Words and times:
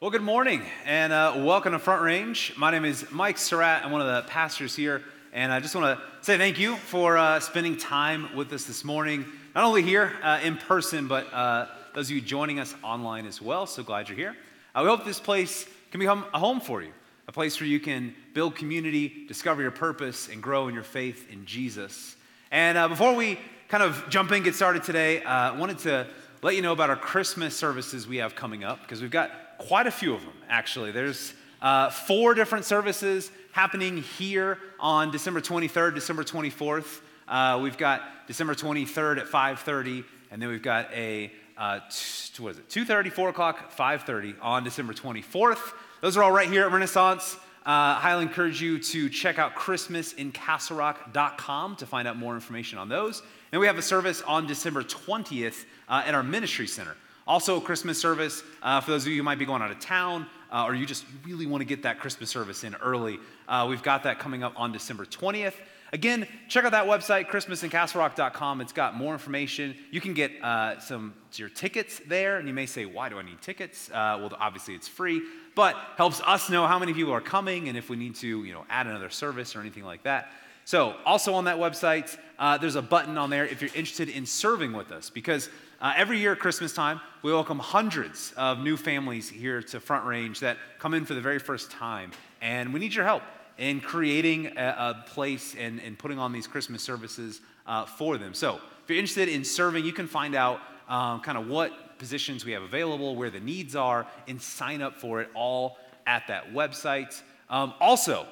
Well, 0.00 0.10
good 0.10 0.22
morning 0.22 0.62
and 0.86 1.12
uh, 1.12 1.34
welcome 1.36 1.72
to 1.72 1.78
Front 1.78 2.00
Range. 2.00 2.54
My 2.56 2.70
name 2.70 2.86
is 2.86 3.10
Mike 3.10 3.36
Surratt. 3.36 3.84
I'm 3.84 3.92
one 3.92 4.00
of 4.00 4.06
the 4.06 4.26
pastors 4.30 4.74
here, 4.74 5.02
and 5.30 5.52
I 5.52 5.60
just 5.60 5.74
want 5.74 5.98
to 5.98 6.02
say 6.22 6.38
thank 6.38 6.58
you 6.58 6.76
for 6.76 7.18
uh, 7.18 7.38
spending 7.38 7.76
time 7.76 8.34
with 8.34 8.50
us 8.54 8.64
this 8.64 8.82
morning, 8.82 9.26
not 9.54 9.64
only 9.64 9.82
here 9.82 10.14
uh, 10.22 10.40
in 10.42 10.56
person, 10.56 11.06
but 11.06 11.30
uh, 11.34 11.66
those 11.92 12.06
of 12.06 12.12
you 12.12 12.22
joining 12.22 12.58
us 12.58 12.74
online 12.82 13.26
as 13.26 13.42
well. 13.42 13.66
So 13.66 13.82
glad 13.82 14.08
you're 14.08 14.16
here. 14.16 14.34
Uh, 14.74 14.80
we 14.84 14.88
hope 14.88 15.04
this 15.04 15.20
place 15.20 15.68
can 15.90 16.00
become 16.00 16.24
a 16.32 16.38
home 16.38 16.62
for 16.62 16.80
you, 16.80 16.92
a 17.28 17.32
place 17.32 17.60
where 17.60 17.68
you 17.68 17.78
can 17.78 18.14
build 18.32 18.54
community, 18.54 19.26
discover 19.28 19.60
your 19.60 19.70
purpose, 19.70 20.30
and 20.30 20.42
grow 20.42 20.68
in 20.68 20.74
your 20.74 20.82
faith 20.82 21.30
in 21.30 21.44
Jesus. 21.44 22.16
And 22.50 22.78
uh, 22.78 22.88
before 22.88 23.14
we 23.14 23.38
kind 23.68 23.82
of 23.82 24.02
jump 24.08 24.30
in, 24.30 24.36
and 24.36 24.44
get 24.46 24.54
started 24.54 24.82
today, 24.82 25.22
I 25.24 25.50
wanted 25.50 25.80
to 25.80 26.06
let 26.40 26.56
you 26.56 26.62
know 26.62 26.72
about 26.72 26.88
our 26.88 26.96
Christmas 26.96 27.54
services 27.54 28.08
we 28.08 28.16
have 28.16 28.34
coming 28.34 28.64
up 28.64 28.80
because 28.80 29.02
we've 29.02 29.10
got 29.10 29.30
quite 29.68 29.86
a 29.86 29.90
few 29.90 30.14
of 30.14 30.22
them, 30.22 30.32
actually. 30.48 30.90
There's 30.90 31.34
uh, 31.60 31.90
four 31.90 32.32
different 32.34 32.64
services 32.64 33.30
happening 33.52 33.98
here 33.98 34.58
on 34.78 35.10
December 35.10 35.40
23rd, 35.40 35.94
December 35.94 36.24
24th. 36.24 37.00
Uh, 37.28 37.58
we've 37.62 37.76
got 37.76 38.26
December 38.26 38.54
23rd 38.54 39.18
at 39.18 39.26
5:30, 39.26 40.04
and 40.30 40.40
then 40.40 40.48
we've 40.48 40.62
got 40.62 40.90
a 40.92 41.30
uh, 41.56 41.80
t- 41.90 42.42
what 42.42 42.52
is 42.52 42.58
it? 42.58 42.68
2:30, 42.68 43.12
4 43.12 43.28
o'clock, 43.28 43.76
5:30 43.76 44.36
on 44.40 44.64
December 44.64 44.94
24th. 44.94 45.72
Those 46.00 46.16
are 46.16 46.22
all 46.22 46.32
right 46.32 46.48
here 46.48 46.64
at 46.64 46.72
Renaissance. 46.72 47.36
Uh, 47.66 47.94
highly 47.94 48.22
encourage 48.22 48.62
you 48.62 48.78
to 48.78 49.10
check 49.10 49.38
out 49.38 49.54
ChristmasInCastleRock.com 49.54 51.76
to 51.76 51.86
find 51.86 52.08
out 52.08 52.16
more 52.16 52.34
information 52.34 52.78
on 52.78 52.88
those. 52.88 53.22
And 53.52 53.60
we 53.60 53.66
have 53.66 53.76
a 53.76 53.82
service 53.82 54.22
on 54.22 54.46
December 54.46 54.82
20th 54.82 55.66
uh, 55.86 56.02
at 56.06 56.14
our 56.14 56.22
ministry 56.22 56.66
center. 56.66 56.96
Also, 57.26 57.58
a 57.58 57.60
Christmas 57.60 58.00
service 58.00 58.42
uh, 58.62 58.80
for 58.80 58.90
those 58.90 59.02
of 59.04 59.08
you 59.08 59.16
who 59.16 59.22
might 59.22 59.38
be 59.38 59.44
going 59.44 59.62
out 59.62 59.70
of 59.70 59.78
town 59.78 60.26
uh, 60.50 60.64
or 60.66 60.74
you 60.74 60.86
just 60.86 61.04
really 61.24 61.46
want 61.46 61.60
to 61.60 61.64
get 61.64 61.82
that 61.82 61.98
Christmas 62.00 62.30
service 62.30 62.64
in 62.64 62.74
early. 62.76 63.18
Uh, 63.48 63.66
we've 63.68 63.82
got 63.82 64.02
that 64.04 64.18
coming 64.18 64.42
up 64.42 64.52
on 64.56 64.72
December 64.72 65.04
20th. 65.04 65.54
Again, 65.92 66.26
check 66.48 66.64
out 66.64 66.70
that 66.70 66.86
website, 66.86 67.28
christmasincastlerock.com. 67.28 68.60
It's 68.60 68.72
got 68.72 68.94
more 68.94 69.12
information. 69.12 69.74
You 69.90 70.00
can 70.00 70.14
get 70.14 70.30
uh, 70.42 70.78
some 70.78 71.14
your 71.34 71.48
tickets 71.48 72.00
there, 72.06 72.38
and 72.38 72.46
you 72.46 72.54
may 72.54 72.66
say, 72.66 72.86
"Why 72.86 73.08
do 73.08 73.18
I 73.18 73.22
need 73.22 73.40
tickets?" 73.40 73.90
Uh, 73.90 74.18
well, 74.20 74.32
obviously 74.38 74.74
it's 74.74 74.86
free, 74.86 75.20
but 75.56 75.74
helps 75.96 76.20
us 76.20 76.48
know 76.48 76.66
how 76.66 76.78
many 76.78 76.94
people 76.94 77.12
are 77.12 77.20
coming 77.20 77.68
and 77.68 77.76
if 77.76 77.90
we 77.90 77.96
need 77.96 78.14
to, 78.16 78.44
you 78.44 78.52
know, 78.52 78.64
add 78.68 78.86
another 78.86 79.10
service 79.10 79.56
or 79.56 79.60
anything 79.60 79.84
like 79.84 80.04
that. 80.04 80.30
So, 80.64 80.94
also 81.04 81.34
on 81.34 81.44
that 81.46 81.56
website, 81.56 82.16
uh, 82.38 82.56
there's 82.56 82.76
a 82.76 82.82
button 82.82 83.18
on 83.18 83.30
there 83.30 83.44
if 83.44 83.60
you're 83.60 83.74
interested 83.74 84.08
in 84.08 84.26
serving 84.26 84.72
with 84.72 84.92
us 84.92 85.10
because 85.10 85.48
uh, 85.80 85.94
every 85.96 86.18
year 86.18 86.32
at 86.32 86.38
Christmas 86.38 86.74
time, 86.74 87.00
we 87.22 87.32
welcome 87.32 87.58
hundreds 87.58 88.34
of 88.36 88.58
new 88.58 88.76
families 88.76 89.30
here 89.30 89.62
to 89.62 89.80
Front 89.80 90.04
Range 90.04 90.38
that 90.40 90.58
come 90.78 90.92
in 90.92 91.06
for 91.06 91.14
the 91.14 91.22
very 91.22 91.38
first 91.38 91.70
time. 91.70 92.10
And 92.42 92.74
we 92.74 92.80
need 92.80 92.92
your 92.92 93.06
help 93.06 93.22
in 93.56 93.80
creating 93.80 94.58
a, 94.58 94.60
a 94.60 95.04
place 95.06 95.54
and, 95.58 95.80
and, 95.80 95.98
putting 95.98 96.18
on 96.18 96.32
these 96.32 96.46
Christmas 96.46 96.82
services 96.82 97.40
uh, 97.66 97.86
for 97.86 98.18
them. 98.18 98.34
So 98.34 98.56
if 98.56 98.88
you're 98.88 98.98
interested 98.98 99.30
in 99.30 99.42
serving, 99.42 99.86
you 99.86 99.92
can 99.92 100.06
find 100.06 100.34
out 100.34 100.60
um, 100.86 101.20
kind 101.20 101.38
of 101.38 101.46
what 101.46 101.98
positions 101.98 102.44
we 102.44 102.52
have 102.52 102.62
available, 102.62 103.16
where 103.16 103.30
the 103.30 103.40
needs 103.40 103.74
are, 103.74 104.06
and 104.28 104.40
sign 104.40 104.82
up 104.82 104.96
for 104.96 105.22
it 105.22 105.30
all 105.34 105.78
at 106.06 106.26
that 106.28 106.52
website. 106.52 107.20
Um, 107.48 107.72
also, 107.80 108.26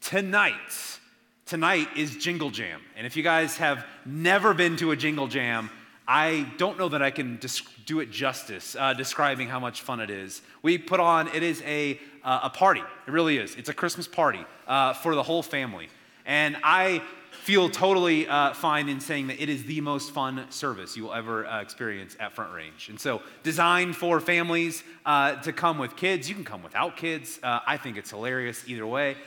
tonight, 0.00 0.98
tonight 1.44 1.88
is 1.96 2.16
Jingle 2.16 2.50
Jam. 2.50 2.80
And 2.96 3.04
if 3.04 3.16
you 3.16 3.24
guys 3.24 3.56
have 3.56 3.84
never 4.04 4.54
been 4.54 4.76
to 4.76 4.92
a 4.92 4.96
Jingle 4.96 5.26
Jam, 5.26 5.70
I 6.10 6.50
don't 6.56 6.78
know 6.78 6.88
that 6.88 7.02
I 7.02 7.10
can 7.10 7.38
do 7.84 8.00
it 8.00 8.10
justice 8.10 8.74
uh, 8.74 8.94
describing 8.94 9.46
how 9.46 9.60
much 9.60 9.82
fun 9.82 10.00
it 10.00 10.08
is. 10.08 10.40
We 10.62 10.78
put 10.78 11.00
on, 11.00 11.28
it 11.34 11.42
is 11.42 11.62
a, 11.66 12.00
uh, 12.24 12.40
a 12.44 12.50
party. 12.50 12.80
It 13.06 13.10
really 13.10 13.36
is. 13.36 13.54
It's 13.56 13.68
a 13.68 13.74
Christmas 13.74 14.08
party 14.08 14.42
uh, 14.66 14.94
for 14.94 15.14
the 15.14 15.22
whole 15.22 15.42
family. 15.42 15.90
And 16.24 16.56
I 16.64 17.02
feel 17.42 17.68
totally 17.68 18.26
uh, 18.26 18.54
fine 18.54 18.88
in 18.88 19.00
saying 19.00 19.26
that 19.26 19.42
it 19.42 19.50
is 19.50 19.64
the 19.64 19.82
most 19.82 20.12
fun 20.12 20.46
service 20.48 20.96
you 20.96 21.04
will 21.04 21.12
ever 21.12 21.46
uh, 21.46 21.60
experience 21.60 22.16
at 22.18 22.32
Front 22.32 22.54
Range. 22.54 22.88
And 22.88 22.98
so, 22.98 23.20
designed 23.42 23.94
for 23.94 24.18
families 24.18 24.84
uh, 25.04 25.34
to 25.42 25.52
come 25.52 25.76
with 25.76 25.94
kids. 25.94 26.26
You 26.26 26.34
can 26.34 26.44
come 26.44 26.62
without 26.62 26.96
kids. 26.96 27.38
I 27.42 27.76
think 27.76 27.98
it's 27.98 28.10
hilarious 28.10 28.64
either 28.66 28.86
way. 28.86 29.18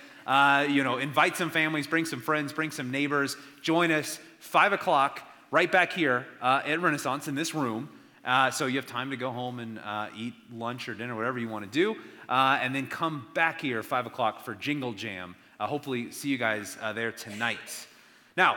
you 0.68 0.84
know, 0.84 0.98
invite 0.98 1.38
some 1.38 1.52
families, 1.52 1.86
bring 1.86 2.06
some 2.06 2.22
friends, 2.22 2.52
bring 2.54 2.72
some 2.72 2.90
neighbors, 2.90 3.38
join 3.62 3.92
us, 3.92 4.18
5 4.40 4.74
o'clock 4.74 5.22
right 5.52 5.70
back 5.70 5.92
here 5.92 6.26
uh, 6.42 6.62
at 6.66 6.82
Renaissance 6.82 7.28
in 7.28 7.36
this 7.36 7.54
room. 7.54 7.90
Uh, 8.24 8.50
so 8.50 8.68
you 8.68 8.78
have 8.78 8.86
time 8.86 9.10
to 9.10 9.18
go 9.18 9.32
home 9.32 9.60
and 9.60 9.80
uh, 9.80 10.08
eat 10.18 10.34
lunch 10.54 10.88
or 10.88 10.94
dinner, 10.94 11.16
whatever 11.16 11.40
you 11.40 11.50
want 11.50 11.66
to 11.66 11.72
do, 11.72 12.00
uh, 12.30 12.58
and 12.62 12.74
then 12.74 12.88
come 12.88 13.28
back 13.34 13.60
here 13.60 13.84
5 13.84 14.06
o'clock 14.06 14.46
for 14.46 14.56
Jingle 14.56 14.94
Jam. 14.94 15.36
Uh, 15.60 15.68
hopefully, 15.68 16.12
see 16.12 16.30
you 16.30 16.38
guys 16.38 16.78
uh, 16.82 16.94
there 16.94 17.12
tonight. 17.12 17.88
Now, 18.38 18.56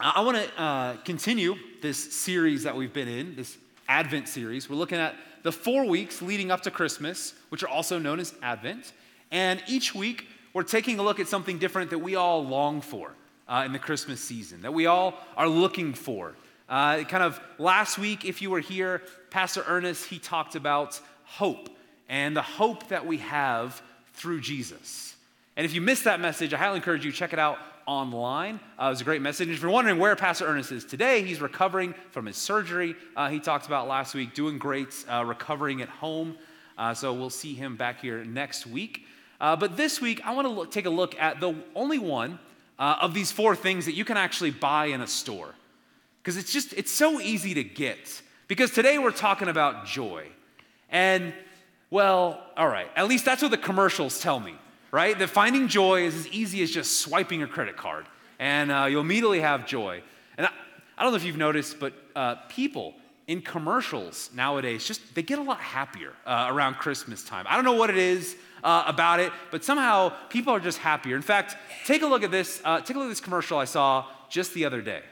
I 0.00 0.20
want 0.22 0.36
to 0.36 0.98
continue 1.04 1.54
this 1.82 2.12
series 2.14 2.62
that 2.64 2.76
we've 2.76 2.92
been 2.92 3.08
in, 3.08 3.36
this 3.36 3.56
Advent 3.88 4.28
series. 4.28 4.68
We're 4.68 4.76
looking 4.76 4.98
at 4.98 5.14
the 5.42 5.52
four 5.52 5.84
weeks 5.84 6.20
leading 6.20 6.50
up 6.50 6.62
to 6.62 6.70
Christmas, 6.70 7.34
which 7.48 7.62
are 7.62 7.68
also 7.68 7.98
known 7.98 8.20
as 8.20 8.34
Advent. 8.42 8.92
And 9.30 9.62
each 9.66 9.94
week, 9.94 10.26
we're 10.52 10.62
taking 10.62 10.98
a 10.98 11.02
look 11.02 11.20
at 11.20 11.28
something 11.28 11.58
different 11.58 11.90
that 11.90 11.98
we 11.98 12.16
all 12.16 12.44
long 12.44 12.80
for 12.80 13.12
uh, 13.48 13.62
in 13.64 13.72
the 13.72 13.78
Christmas 13.78 14.20
season 14.20 14.62
that 14.62 14.74
we 14.74 14.86
all 14.86 15.14
are 15.36 15.48
looking 15.48 15.94
for. 15.94 16.34
Uh, 16.68 17.02
kind 17.04 17.22
of 17.22 17.40
last 17.58 17.98
week, 17.98 18.24
if 18.24 18.42
you 18.42 18.50
were 18.50 18.60
here, 18.60 19.02
Pastor 19.30 19.64
Ernest, 19.66 20.04
he 20.04 20.18
talked 20.18 20.54
about 20.54 21.00
hope 21.24 21.70
and 22.08 22.36
the 22.36 22.42
hope 22.42 22.88
that 22.88 23.06
we 23.06 23.18
have 23.18 23.80
through 24.14 24.40
Jesus. 24.40 25.16
And 25.56 25.64
if 25.64 25.74
you 25.74 25.80
missed 25.80 26.04
that 26.04 26.20
message, 26.20 26.52
I 26.52 26.58
highly 26.58 26.76
encourage 26.76 27.04
you 27.04 27.12
check 27.12 27.32
it 27.32 27.38
out 27.38 27.58
online. 27.86 28.60
Uh, 28.78 28.86
it 28.86 28.90
was 28.90 29.00
a 29.00 29.04
great 29.04 29.22
message. 29.22 29.48
And 29.48 29.56
if 29.56 29.62
you're 29.62 29.70
wondering 29.70 29.98
where 29.98 30.14
Pastor 30.14 30.46
Ernest 30.46 30.72
is 30.72 30.84
today, 30.84 31.22
he's 31.22 31.40
recovering 31.40 31.94
from 32.10 32.26
his 32.26 32.36
surgery. 32.36 32.94
Uh, 33.16 33.30
he 33.30 33.40
talked 33.40 33.66
about 33.66 33.88
last 33.88 34.14
week, 34.14 34.34
doing 34.34 34.58
great, 34.58 34.88
uh, 35.10 35.24
recovering 35.24 35.80
at 35.80 35.88
home. 35.88 36.36
Uh, 36.76 36.92
so 36.92 37.14
we'll 37.14 37.30
see 37.30 37.54
him 37.54 37.76
back 37.76 38.00
here 38.00 38.24
next 38.24 38.66
week. 38.66 39.06
Uh, 39.40 39.56
but 39.56 39.76
this 39.76 40.00
week, 40.00 40.20
I 40.24 40.34
want 40.34 40.46
to 40.46 40.66
take 40.70 40.86
a 40.86 40.90
look 40.90 41.18
at 41.18 41.40
the 41.40 41.54
only 41.74 41.98
one 41.98 42.38
uh, 42.78 42.96
of 43.00 43.14
these 43.14 43.32
four 43.32 43.56
things 43.56 43.86
that 43.86 43.94
you 43.94 44.04
can 44.04 44.16
actually 44.16 44.50
buy 44.50 44.86
in 44.86 45.00
a 45.00 45.06
store. 45.06 45.54
Because 46.22 46.36
it's 46.36 46.52
just, 46.52 46.72
it's 46.74 46.90
so 46.90 47.20
easy 47.20 47.54
to 47.54 47.64
get. 47.64 48.22
Because 48.46 48.70
today 48.70 48.98
we're 48.98 49.10
talking 49.10 49.48
about 49.48 49.86
joy. 49.86 50.26
And, 50.90 51.34
well, 51.90 52.42
all 52.56 52.68
right, 52.68 52.88
at 52.96 53.08
least 53.08 53.24
that's 53.24 53.42
what 53.42 53.50
the 53.50 53.58
commercials 53.58 54.20
tell 54.20 54.40
me, 54.40 54.54
right? 54.90 55.18
That 55.18 55.28
finding 55.30 55.68
joy 55.68 56.02
is 56.02 56.14
as 56.14 56.28
easy 56.28 56.62
as 56.62 56.70
just 56.70 57.00
swiping 57.00 57.42
a 57.42 57.46
credit 57.46 57.76
card, 57.76 58.06
and 58.38 58.70
uh, 58.70 58.86
you'll 58.90 59.02
immediately 59.02 59.40
have 59.40 59.66
joy. 59.66 60.02
And 60.36 60.46
I, 60.46 60.50
I, 60.96 61.02
don't 61.02 61.12
know 61.12 61.16
if 61.16 61.24
you've 61.24 61.36
noticed, 61.36 61.78
but 61.78 61.92
uh, 62.16 62.36
people 62.48 62.94
in 63.28 63.42
commercials 63.42 64.30
nowadays 64.34 64.86
just 64.86 65.14
they 65.14 65.22
get 65.22 65.38
a 65.38 65.42
lot 65.42 65.60
happier 65.60 66.14
uh, 66.26 66.48
around 66.48 66.74
christmas 66.74 67.22
time 67.22 67.44
i 67.48 67.54
don't 67.54 67.64
know 67.64 67.74
what 67.74 67.90
it 67.90 67.98
is 67.98 68.34
uh, 68.64 68.84
about 68.86 69.20
it 69.20 69.32
but 69.50 69.64
somehow 69.64 70.10
people 70.28 70.52
are 70.52 70.60
just 70.60 70.78
happier. 70.78 71.16
In 71.16 71.22
fact 71.22 71.56
take 71.84 72.02
a 72.02 72.06
look 72.06 72.22
at 72.22 72.30
this 72.30 72.60
uh, 72.64 72.80
take 72.80 72.96
a 72.96 72.98
look 72.98 73.06
at 73.06 73.10
this 73.10 73.20
commercial 73.20 73.58
i 73.58 73.64
saw 73.64 74.06
just 74.28 74.54
the 74.54 74.64
other 74.64 74.82
day 74.82 75.02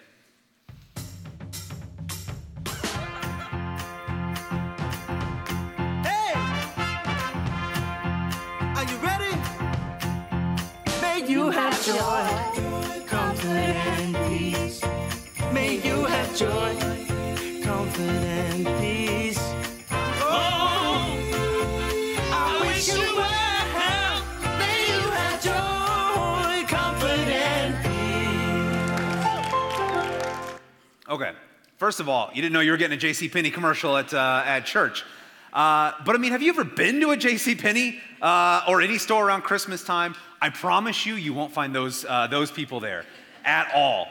Okay. 31.17 31.33
First 31.79 31.99
of 32.01 32.11
all, 32.11 32.29
you 32.35 32.43
didn't 32.43 32.53
know 32.53 32.61
you 32.61 32.73
were 32.73 32.77
getting 32.77 32.95
a 32.95 33.01
J.C. 33.01 33.31
Penney 33.31 33.51
commercial 33.51 33.97
at, 33.97 34.13
uh, 34.13 34.43
at 34.45 34.67
church. 34.67 35.03
Uh, 35.51 35.93
but 36.05 36.15
I 36.15 36.19
mean, 36.19 36.33
have 36.33 36.43
you 36.43 36.51
ever 36.51 36.63
been 36.63 37.01
to 37.01 37.13
a 37.13 37.17
J.C. 37.17 37.55
Penney 37.55 37.99
uh, 38.21 38.67
or 38.69 38.83
any 38.83 38.99
store 38.99 39.27
around 39.27 39.41
Christmas 39.41 39.83
time? 39.83 40.15
I 40.43 40.51
promise 40.51 41.07
you, 41.07 41.15
you 41.15 41.33
won't 41.33 41.55
find 41.55 41.75
those, 41.75 42.05
uh, 42.07 42.27
those 42.27 42.51
people 42.51 42.81
there 42.81 43.07
at 43.47 43.73
all. 43.75 44.09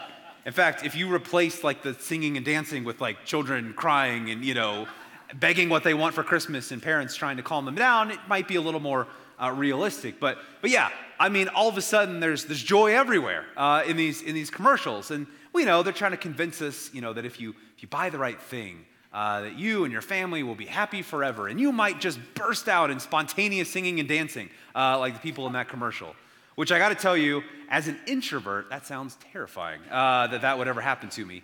In 0.47 0.51
fact, 0.51 0.83
if 0.83 0.95
you 0.95 1.13
replace 1.13 1.63
like 1.63 1.83
the 1.83 1.93
singing 1.93 2.37
and 2.37 2.45
dancing 2.45 2.83
with 2.83 2.99
like 2.99 3.23
children 3.23 3.75
crying 3.75 4.31
and, 4.31 4.43
you 4.43 4.55
know, 4.55 4.87
begging 5.35 5.69
what 5.69 5.83
they 5.83 5.93
want 5.93 6.15
for 6.15 6.23
Christmas 6.23 6.71
and 6.71 6.81
parents 6.81 7.15
trying 7.15 7.37
to 7.37 7.43
calm 7.43 7.65
them 7.65 7.75
down, 7.75 8.09
it 8.09 8.19
might 8.27 8.47
be 8.47 8.55
a 8.55 8.61
little 8.61 8.79
more 8.79 9.05
uh, 9.39 9.51
realistic. 9.51 10.19
But, 10.19 10.39
but 10.59 10.71
yeah, 10.71 10.89
I 11.19 11.29
mean, 11.29 11.49
all 11.49 11.69
of 11.69 11.77
a 11.77 11.83
sudden 11.83 12.19
there's, 12.19 12.45
there's 12.45 12.63
joy 12.63 12.95
everywhere 12.95 13.45
uh, 13.55 13.83
in, 13.85 13.95
these, 13.95 14.23
in 14.23 14.33
these 14.33 14.49
commercials. 14.49 15.11
And 15.11 15.27
we 15.55 15.63
know 15.63 15.81
they're 15.81 15.93
trying 15.93 16.11
to 16.11 16.17
convince 16.17 16.61
us, 16.61 16.93
you 16.93 17.01
know, 17.01 17.13
that 17.13 17.25
if 17.25 17.39
you, 17.39 17.55
if 17.75 17.81
you 17.81 17.87
buy 17.87 18.09
the 18.09 18.19
right 18.19 18.39
thing, 18.39 18.85
uh, 19.13 19.41
that 19.41 19.57
you 19.57 19.85
and 19.85 19.93
your 19.93 20.01
family 20.01 20.43
will 20.43 20.55
be 20.55 20.65
happy 20.65 21.01
forever. 21.01 21.47
And 21.47 21.59
you 21.59 21.71
might 21.71 22.01
just 22.01 22.19
burst 22.35 22.67
out 22.67 22.91
in 22.91 22.99
spontaneous 22.99 23.71
singing 23.71 24.01
and 24.01 24.09
dancing 24.09 24.49
uh, 24.75 24.99
like 24.99 25.13
the 25.13 25.21
people 25.21 25.47
in 25.47 25.53
that 25.53 25.69
commercial. 25.69 26.13
Which 26.55 26.71
I 26.71 26.77
got 26.77 26.89
to 26.89 26.95
tell 26.95 27.17
you, 27.17 27.41
as 27.69 27.87
an 27.87 27.97
introvert, 28.05 28.69
that 28.69 28.85
sounds 28.85 29.17
terrifying 29.31 29.81
uh, 29.89 30.27
that 30.27 30.41
that 30.41 30.57
would 30.57 30.67
ever 30.67 30.81
happen 30.81 31.09
to 31.09 31.25
me. 31.25 31.41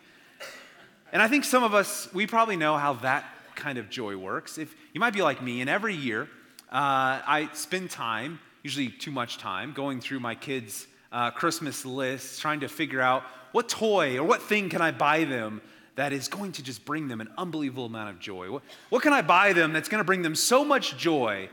And 1.14 1.22
I 1.22 1.28
think 1.28 1.44
some 1.46 1.64
of 1.64 1.74
us, 1.74 2.14
we 2.14 2.28
probably 2.28 2.58
know 2.58 2.78
how 2.78 2.94
that 2.96 3.26
kind 3.56 3.78
of 3.78 3.90
joy 3.90 4.16
works. 4.18 4.58
If 4.58 4.74
you 4.94 5.00
might 5.00 5.14
be 5.14 5.22
like 5.22 5.42
me, 5.42 5.62
and 5.62 5.70
every 5.70 5.96
year 5.96 6.24
uh, 6.72 7.20
I 7.26 7.50
spend 7.54 7.90
time, 7.90 8.40
usually 8.64 8.90
too 8.90 9.12
much 9.12 9.38
time, 9.38 9.74
going 9.74 10.00
through 10.02 10.20
my 10.20 10.36
kids' 10.36 10.88
uh, 11.12 11.32
Christmas 11.32 11.86
lists, 11.86 12.40
trying 12.40 12.62
to 12.62 12.68
figure 12.68 13.02
out 13.02 13.24
what 13.52 13.68
toy 13.68 14.18
or 14.18 14.24
what 14.24 14.42
thing 14.42 14.70
can 14.70 14.82
I 14.82 14.92
buy 14.92 15.26
them 15.26 15.62
that 15.96 16.14
is 16.14 16.28
going 16.28 16.54
to 16.54 16.64
just 16.64 16.86
bring 16.86 17.08
them 17.08 17.22
an 17.22 17.30
unbelievable 17.38 17.86
amount 17.86 18.10
of 18.10 18.20
joy. 18.20 18.50
What, 18.50 18.64
what 18.90 19.04
can 19.04 19.14
I 19.14 19.22
buy 19.22 19.54
them 19.54 19.74
that's 19.74 19.90
going 19.90 20.00
to 20.00 20.06
bring 20.06 20.22
them 20.22 20.36
so 20.36 20.64
much 20.64 20.98
joy 20.98 21.50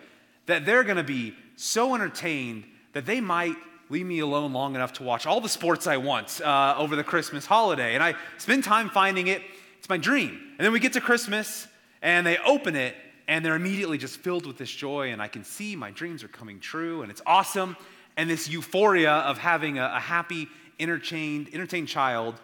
that 0.46 0.64
they're 0.64 0.84
going 0.84 0.96
to 0.96 1.02
be 1.02 1.34
so 1.56 1.94
entertained 1.94 2.64
that 2.92 3.04
they 3.04 3.20
might 3.20 3.56
leave 3.90 4.06
me 4.06 4.20
alone 4.20 4.52
long 4.52 4.74
enough 4.74 4.92
to 4.94 5.02
watch 5.02 5.26
all 5.26 5.40
the 5.40 5.48
sports 5.48 5.86
I 5.86 5.96
want 5.96 6.40
uh, 6.40 6.74
over 6.78 6.94
the 6.94 7.04
Christmas 7.04 7.46
holiday. 7.46 7.94
And 7.94 8.02
I 8.02 8.14
spend 8.38 8.64
time 8.64 8.90
finding 8.90 9.28
it. 9.28 9.42
It's 9.78 9.88
my 9.88 9.96
dream. 9.96 10.38
And 10.58 10.64
then 10.64 10.72
we 10.72 10.80
get 10.80 10.92
to 10.94 11.00
Christmas 11.00 11.66
and 12.02 12.26
they 12.26 12.38
open 12.38 12.76
it 12.76 12.94
and 13.26 13.44
they're 13.44 13.56
immediately 13.56 13.98
just 13.98 14.18
filled 14.20 14.46
with 14.46 14.56
this 14.56 14.70
joy. 14.70 15.10
And 15.10 15.20
I 15.20 15.28
can 15.28 15.44
see 15.44 15.74
my 15.74 15.90
dreams 15.90 16.22
are 16.22 16.28
coming 16.28 16.60
true 16.60 17.02
and 17.02 17.10
it's 17.10 17.22
awesome. 17.26 17.76
And 18.18 18.28
this 18.28 18.48
euphoria 18.48 19.12
of 19.12 19.38
having 19.38 19.78
a, 19.78 19.92
a 19.94 20.00
happy, 20.00 20.48
entertained, 20.78 21.48
entertained 21.54 21.88
child 21.88 22.34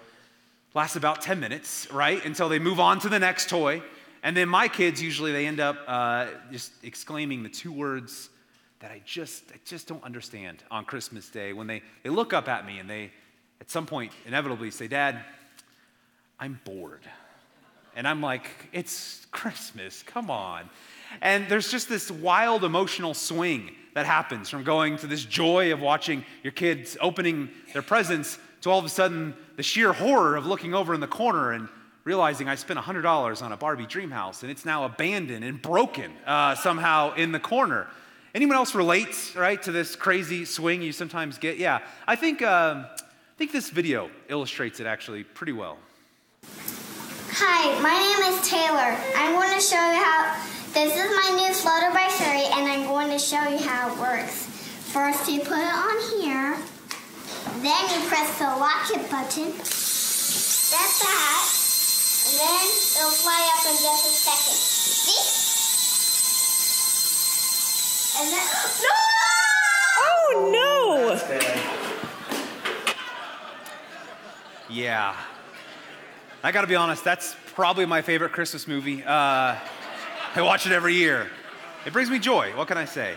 lasts 0.72 0.96
about 0.96 1.20
10 1.20 1.40
minutes, 1.40 1.90
right? 1.92 2.24
Until 2.24 2.48
they 2.48 2.58
move 2.60 2.80
on 2.80 3.00
to 3.00 3.08
the 3.08 3.18
next 3.18 3.50
toy. 3.50 3.82
And 4.22 4.36
then 4.36 4.48
my 4.48 4.68
kids 4.68 5.02
usually 5.02 5.32
they 5.32 5.46
end 5.46 5.60
up 5.60 5.76
uh, 5.86 6.28
just 6.50 6.72
exclaiming 6.82 7.42
the 7.42 7.48
two 7.48 7.72
words 7.72 8.30
that 8.78 8.92
I 8.92 9.02
just, 9.04 9.44
I 9.52 9.56
just 9.64 9.88
don't 9.88 10.02
understand 10.04 10.62
on 10.70 10.84
Christmas 10.84 11.28
Day 11.28 11.52
when 11.52 11.66
they, 11.66 11.82
they 12.04 12.10
look 12.10 12.32
up 12.32 12.48
at 12.48 12.64
me 12.64 12.78
and 12.78 12.88
they, 12.88 13.10
at 13.60 13.68
some 13.68 13.84
point, 13.84 14.12
inevitably 14.26 14.70
say, 14.70 14.86
Dad, 14.86 15.24
I'm 16.38 16.60
bored. 16.64 17.02
And 17.96 18.08
I'm 18.08 18.20
like, 18.20 18.48
it's 18.72 19.26
Christmas, 19.30 20.02
come 20.02 20.30
on. 20.30 20.68
And 21.20 21.48
there's 21.48 21.70
just 21.70 21.88
this 21.88 22.10
wild 22.10 22.64
emotional 22.64 23.14
swing 23.14 23.70
that 23.94 24.06
happens 24.06 24.50
from 24.50 24.64
going 24.64 24.96
to 24.98 25.06
this 25.06 25.24
joy 25.24 25.72
of 25.72 25.80
watching 25.80 26.24
your 26.42 26.52
kids 26.52 26.96
opening 27.00 27.48
their 27.72 27.82
presents 27.82 28.38
to 28.62 28.70
all 28.70 28.78
of 28.78 28.84
a 28.84 28.88
sudden 28.88 29.34
the 29.56 29.62
sheer 29.62 29.92
horror 29.92 30.36
of 30.36 30.46
looking 30.46 30.74
over 30.74 30.94
in 30.94 31.00
the 31.00 31.06
corner 31.06 31.52
and 31.52 31.68
realizing 32.02 32.48
I 32.48 32.56
spent 32.56 32.78
$100 32.78 33.42
on 33.42 33.52
a 33.52 33.56
Barbie 33.56 33.86
dream 33.86 34.10
house 34.10 34.42
and 34.42 34.50
it's 34.50 34.64
now 34.64 34.84
abandoned 34.84 35.44
and 35.44 35.60
broken 35.62 36.12
uh, 36.26 36.54
somehow 36.54 37.14
in 37.14 37.32
the 37.32 37.40
corner. 37.40 37.86
Anyone 38.34 38.56
else 38.56 38.74
relate, 38.74 39.32
right, 39.36 39.62
to 39.62 39.70
this 39.70 39.94
crazy 39.94 40.44
swing 40.44 40.82
you 40.82 40.92
sometimes 40.92 41.38
get? 41.38 41.56
Yeah, 41.56 41.78
I 42.06 42.16
think, 42.16 42.42
uh, 42.42 42.84
I 42.88 43.36
think 43.38 43.52
this 43.52 43.70
video 43.70 44.10
illustrates 44.28 44.80
it 44.80 44.86
actually 44.86 45.22
pretty 45.22 45.52
well. 45.52 45.78
Hi, 47.36 47.74
my 47.82 47.90
name 47.90 48.22
is 48.30 48.38
Taylor. 48.46 48.94
I'm 49.18 49.34
going 49.34 49.50
to 49.50 49.60
show 49.60 49.74
you 49.74 49.98
how, 49.98 50.38
this 50.70 50.94
is 50.94 51.10
my 51.18 51.34
new 51.34 51.50
Flutterbye 51.50 52.14
Fairy, 52.14 52.46
and 52.46 52.62
I'm 52.70 52.86
going 52.86 53.10
to 53.10 53.18
show 53.18 53.42
you 53.50 53.58
how 53.58 53.90
it 53.90 53.98
works. 53.98 54.46
First, 54.94 55.28
you 55.28 55.40
put 55.40 55.58
it 55.58 55.74
on 55.74 55.98
here. 56.14 56.54
Then 57.58 57.82
you 57.90 58.06
press 58.06 58.38
the 58.38 58.46
lock 58.46 58.86
it 58.94 59.10
button. 59.10 59.50
That's 59.50 60.94
that. 61.02 61.42
And 62.30 62.38
then 62.38 62.70
it'll 63.02 63.10
fly 63.18 63.50
up 63.50 63.66
in 63.66 63.82
just 63.82 64.06
a 64.06 64.14
second. 64.14 64.54
See? 64.94 65.18
And 68.22 68.30
then, 68.30 68.46
no! 68.86 68.94
Oh 69.98 70.54
no! 70.54 71.18
Yeah. 74.70 75.16
I 76.44 76.52
gotta 76.52 76.66
be 76.66 76.76
honest, 76.76 77.02
that's 77.02 77.34
probably 77.54 77.86
my 77.86 78.02
favorite 78.02 78.32
Christmas 78.32 78.68
movie. 78.68 79.02
Uh, 79.02 79.56
I 80.34 80.42
watch 80.42 80.66
it 80.66 80.72
every 80.72 80.92
year. 80.92 81.26
It 81.86 81.94
brings 81.94 82.10
me 82.10 82.18
joy. 82.18 82.50
What 82.54 82.68
can 82.68 82.76
I 82.76 82.84
say? 82.84 83.14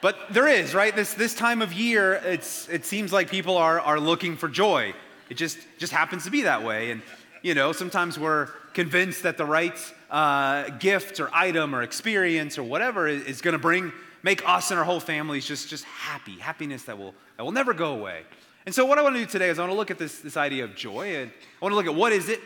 But 0.00 0.16
there 0.30 0.46
is, 0.46 0.72
right? 0.72 0.94
This, 0.94 1.14
this 1.14 1.34
time 1.34 1.60
of 1.60 1.72
year, 1.72 2.20
it's, 2.24 2.68
it 2.68 2.84
seems 2.84 3.12
like 3.12 3.28
people 3.28 3.56
are, 3.56 3.80
are 3.80 3.98
looking 3.98 4.36
for 4.36 4.48
joy. 4.48 4.94
It 5.28 5.36
just, 5.36 5.58
just 5.78 5.92
happens 5.92 6.22
to 6.26 6.30
be 6.30 6.42
that 6.42 6.62
way. 6.62 6.92
And, 6.92 7.02
you 7.42 7.54
know, 7.54 7.72
sometimes 7.72 8.16
we're 8.16 8.46
convinced 8.72 9.24
that 9.24 9.38
the 9.38 9.46
right 9.46 9.76
uh, 10.08 10.70
gift 10.78 11.18
or 11.18 11.30
item 11.34 11.74
or 11.74 11.82
experience 11.82 12.58
or 12.58 12.62
whatever 12.62 13.08
is, 13.08 13.24
is 13.24 13.40
going 13.40 13.54
to 13.54 13.58
bring, 13.58 13.90
make 14.22 14.48
us 14.48 14.70
and 14.70 14.78
our 14.78 14.84
whole 14.84 15.00
families 15.00 15.44
just, 15.46 15.68
just 15.68 15.82
happy, 15.82 16.38
happiness 16.38 16.84
that 16.84 16.96
will, 16.96 17.12
that 17.38 17.42
will 17.42 17.50
never 17.50 17.74
go 17.74 17.92
away. 17.92 18.22
And 18.66 18.74
so, 18.74 18.84
what 18.84 18.98
I 18.98 19.02
want 19.02 19.16
to 19.16 19.20
do 19.20 19.26
today 19.26 19.48
is 19.48 19.58
I 19.58 19.62
want 19.62 19.72
to 19.72 19.76
look 19.76 19.90
at 19.90 19.98
this, 19.98 20.20
this 20.20 20.36
idea 20.36 20.64
of 20.64 20.76
joy, 20.76 21.16
and 21.16 21.30
I 21.30 21.64
want 21.64 21.72
to 21.72 21.76
look 21.76 21.86
at 21.86 21.94
what 21.94 22.12
is 22.12 22.28
it 22.28 22.40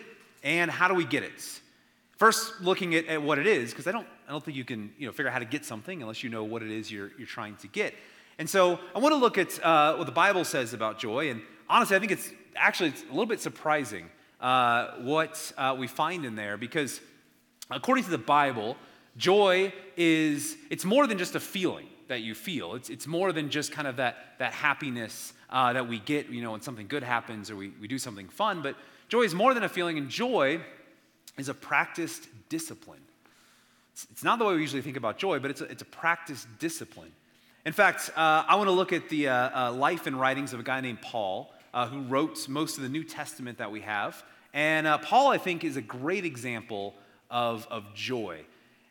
and 0.44 0.70
how 0.70 0.87
do 0.87 0.94
we 0.94 1.05
get 1.05 1.25
it. 1.25 1.32
First, 2.19 2.61
looking 2.61 2.94
at, 2.94 3.06
at 3.06 3.20
what 3.20 3.40
it 3.40 3.49
is, 3.49 3.70
because 3.70 3.88
I 3.88 3.93
don't, 3.93 4.06
I 4.28 4.31
don't 4.31 4.44
think 4.44 4.56
you 4.56 4.64
can 4.64 4.93
you 4.96 5.06
know, 5.06 5.12
figure 5.12 5.26
out 5.26 5.32
how 5.32 5.40
to 5.40 5.44
get 5.44 5.64
something 5.64 6.00
unless 6.02 6.22
you 6.22 6.31
know 6.31 6.44
what 6.44 6.62
it 6.62 6.70
is 6.70 6.90
you're, 6.90 7.11
you're 7.19 7.26
trying 7.26 7.56
to 7.56 7.66
get. 7.66 7.94
And 8.38 8.49
so, 8.49 8.78
I 8.94 9.00
want 9.00 9.12
to 9.12 9.19
look 9.19 9.38
at 9.38 9.62
uh, 9.64 9.96
what 9.96 10.06
the 10.06 10.12
Bible 10.12 10.44
says 10.44 10.72
about 10.72 11.00
joy, 11.00 11.31
and 11.31 11.43
honestly, 11.69 11.96
I 11.96 11.99
think 11.99 12.12
it's 12.12 12.31
actually 12.55 12.90
it's 12.90 13.02
a 13.02 13.08
little 13.08 13.26
bit 13.26 13.40
surprising 13.40 14.08
uh, 14.40 14.93
what 15.00 15.52
uh, 15.58 15.75
we 15.76 15.88
find 15.88 16.25
in 16.25 16.37
there, 16.37 16.56
because 16.56 17.00
according 17.72 18.05
to 18.05 18.10
the 18.10 18.19
Bible, 18.19 18.76
joy 19.17 19.72
is 19.96 20.56
it's 20.70 20.84
more 20.84 21.08
than 21.08 21.19
just 21.19 21.34
a 21.34 21.40
feeling 21.40 21.88
that 22.06 22.20
you 22.20 22.34
feel. 22.34 22.75
It's, 22.75 22.90
it's 22.90 23.06
more 23.06 23.32
than 23.32 23.50
just 23.50 23.72
kind 23.72 23.88
of 23.88 23.96
that, 23.96 24.17
that 24.38 24.52
happiness 24.52 25.32
uh, 25.55 25.73
that 25.73 25.89
we 25.89 26.01
get, 26.01 26.29
you 26.29 26.43
know, 26.43 26.51
when 26.51 26.61
something 26.61 26.89
good 26.89 27.05
happens 27.05 27.49
or 27.49 27.55
we, 27.55 27.73
we 27.81 27.87
do 27.87 27.97
something 27.97 28.29
fun. 28.29 28.61
But 28.61 28.75
joy 29.09 29.23
is 29.23 29.35
more 29.35 29.55
than 29.55 29.62
a 29.62 29.69
feeling, 29.69 29.97
and 29.99 30.11
joy 30.11 30.61
is 31.39 31.49
a 31.49 31.55
practiced 31.55 32.27
discipline. 32.49 33.01
It's, 33.93 34.05
it's 34.11 34.25
not 34.25 34.41
the 34.41 34.45
way 34.45 34.55
we 34.55 34.61
usually 34.61 34.83
think 34.83 34.97
about 34.97 35.17
joy, 35.17 35.39
but 35.39 35.53
it's 35.53 35.61
a, 35.61 35.65
it's 35.67 35.83
a 35.83 35.87
practiced 35.87 36.49
discipline. 36.59 37.12
In 37.65 37.73
fact, 37.73 38.11
uh, 38.17 38.45
I 38.49 38.56
want 38.56 38.67
to 38.67 38.73
look 38.73 38.93
at 38.93 39.09
the 39.09 39.29
uh, 39.29 39.69
uh, 39.69 39.73
life 39.73 40.09
and 40.09 40.21
writings 40.21 40.53
of 40.53 40.59
a 40.59 40.65
guy 40.65 40.81
named 40.81 41.01
Paul, 41.01 41.55
uh, 41.73 41.87
who 41.87 42.03
wrote 42.03 42.49
most 42.49 42.77
of 42.77 42.83
the 42.83 42.89
New 42.89 43.05
Testament 43.05 43.59
that 43.59 43.71
we 43.71 43.81
have. 43.83 44.25
And 44.53 44.89
uh, 44.89 44.99
Paul, 44.99 45.29
I 45.29 45.39
think, 45.39 45.62
is 45.62 45.77
a 45.77 45.83
great 45.83 46.25
example 46.25 46.95
of, 47.31 47.69
of 47.71 47.95
joy. 47.95 48.41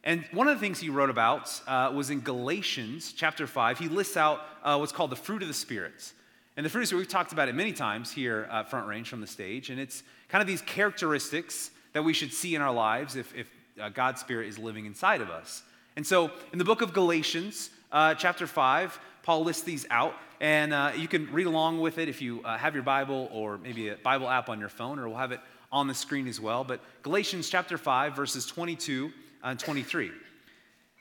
And 0.06 0.24
one 0.32 0.48
of 0.48 0.56
the 0.56 0.62
things 0.62 0.80
he 0.80 0.90
wrote 0.90 1.10
about 1.10 1.62
uh, 1.68 1.92
was 1.94 2.10
in 2.10 2.22
Galatians 2.22 3.14
chapter 3.14 3.48
5. 3.48 3.80
He 3.80 3.90
lists 3.90 4.16
out 4.16 4.40
uh, 4.64 4.78
what's 4.78 4.94
called 4.94 5.12
the 5.12 5.18
fruit 5.18 5.42
of 5.42 5.50
the 5.50 5.54
spirits. 5.54 6.14
And 6.56 6.66
the 6.66 6.70
fruit 6.70 6.86
Spirit, 6.86 7.00
we've 7.00 7.08
talked 7.08 7.32
about 7.32 7.50
it 7.50 7.56
many 7.56 7.74
times 7.74 8.12
here 8.12 8.48
at 8.52 8.70
Front 8.70 8.88
Range 8.88 9.10
from 9.10 9.22
the 9.22 9.28
stage. 9.28 9.72
And 9.72 9.80
it's 9.80 10.04
kind 10.30 10.42
of 10.42 10.48
these 10.48 10.62
characteristics 10.62 11.72
that 11.94 12.04
we 12.04 12.14
should 12.14 12.32
see 12.32 12.54
in 12.54 12.62
our 12.62 12.72
lives 12.72 13.16
if, 13.16 13.34
if 13.36 13.50
uh, 13.82 13.90
God's 13.90 14.22
Spirit 14.22 14.48
is 14.50 14.60
living 14.60 14.86
inside 14.86 15.22
of 15.22 15.32
us. 15.32 15.64
And 15.96 16.06
so 16.06 16.32
in 16.52 16.60
the 16.60 16.66
book 16.66 16.82
of 16.82 16.94
Galatians, 16.94 17.72
uh, 17.92 18.14
chapter 18.14 18.46
5, 18.46 19.00
Paul 19.24 19.44
lists 19.44 19.64
these 19.64 19.88
out. 19.90 20.14
And 20.40 20.74
uh, 20.74 20.92
you 20.96 21.08
can 21.08 21.32
read 21.32 21.48
along 21.48 21.80
with 21.80 21.98
it 21.98 22.08
if 22.08 22.22
you 22.22 22.42
uh, 22.44 22.58
have 22.58 22.76
your 22.76 22.84
Bible 22.84 23.30
or 23.32 23.58
maybe 23.58 23.90
a 23.90 23.96
Bible 23.96 24.30
app 24.30 24.50
on 24.50 24.60
your 24.60 24.70
phone, 24.70 25.00
or 25.00 25.08
we'll 25.08 25.18
have 25.18 25.32
it 25.32 25.40
on 25.72 25.88
the 25.88 25.94
screen 25.96 26.28
as 26.28 26.40
well. 26.40 26.64
But 26.64 26.82
Galatians 27.02 27.50
chapter 27.50 27.80
5, 27.80 28.16
verses 28.16 28.46
22 28.46 29.12
and 29.44 29.60
23. 29.60 30.08
It 30.08 30.14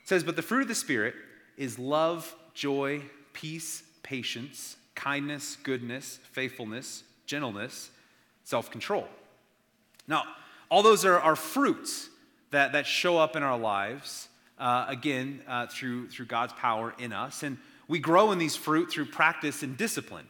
says, 0.05 0.23
But 0.23 0.35
the 0.35 0.41
fruit 0.41 0.63
of 0.63 0.67
the 0.67 0.75
Spirit 0.75 1.13
is 1.57 1.77
love, 1.77 2.33
joy, 2.55 3.03
peace, 3.33 3.83
patience, 4.01 4.77
kindness, 4.95 5.57
goodness, 5.63 6.19
faithfulness, 6.31 7.03
gentleness, 7.25 7.89
self 8.43 8.71
control. 8.71 9.07
Now, 10.07 10.23
all 10.69 10.83
those 10.83 11.05
are, 11.05 11.19
are 11.19 11.35
fruits 11.35 12.09
that, 12.51 12.73
that 12.73 12.85
show 12.85 13.17
up 13.17 13.35
in 13.35 13.43
our 13.43 13.57
lives, 13.57 14.27
uh, 14.59 14.85
again, 14.87 15.41
uh, 15.47 15.67
through, 15.67 16.09
through 16.09 16.25
God's 16.25 16.53
power 16.53 16.93
in 16.99 17.13
us. 17.13 17.43
And 17.43 17.57
we 17.87 17.99
grow 17.99 18.31
in 18.31 18.39
these 18.39 18.55
fruit 18.55 18.91
through 18.91 19.05
practice 19.05 19.63
and 19.63 19.77
discipline. 19.77 20.27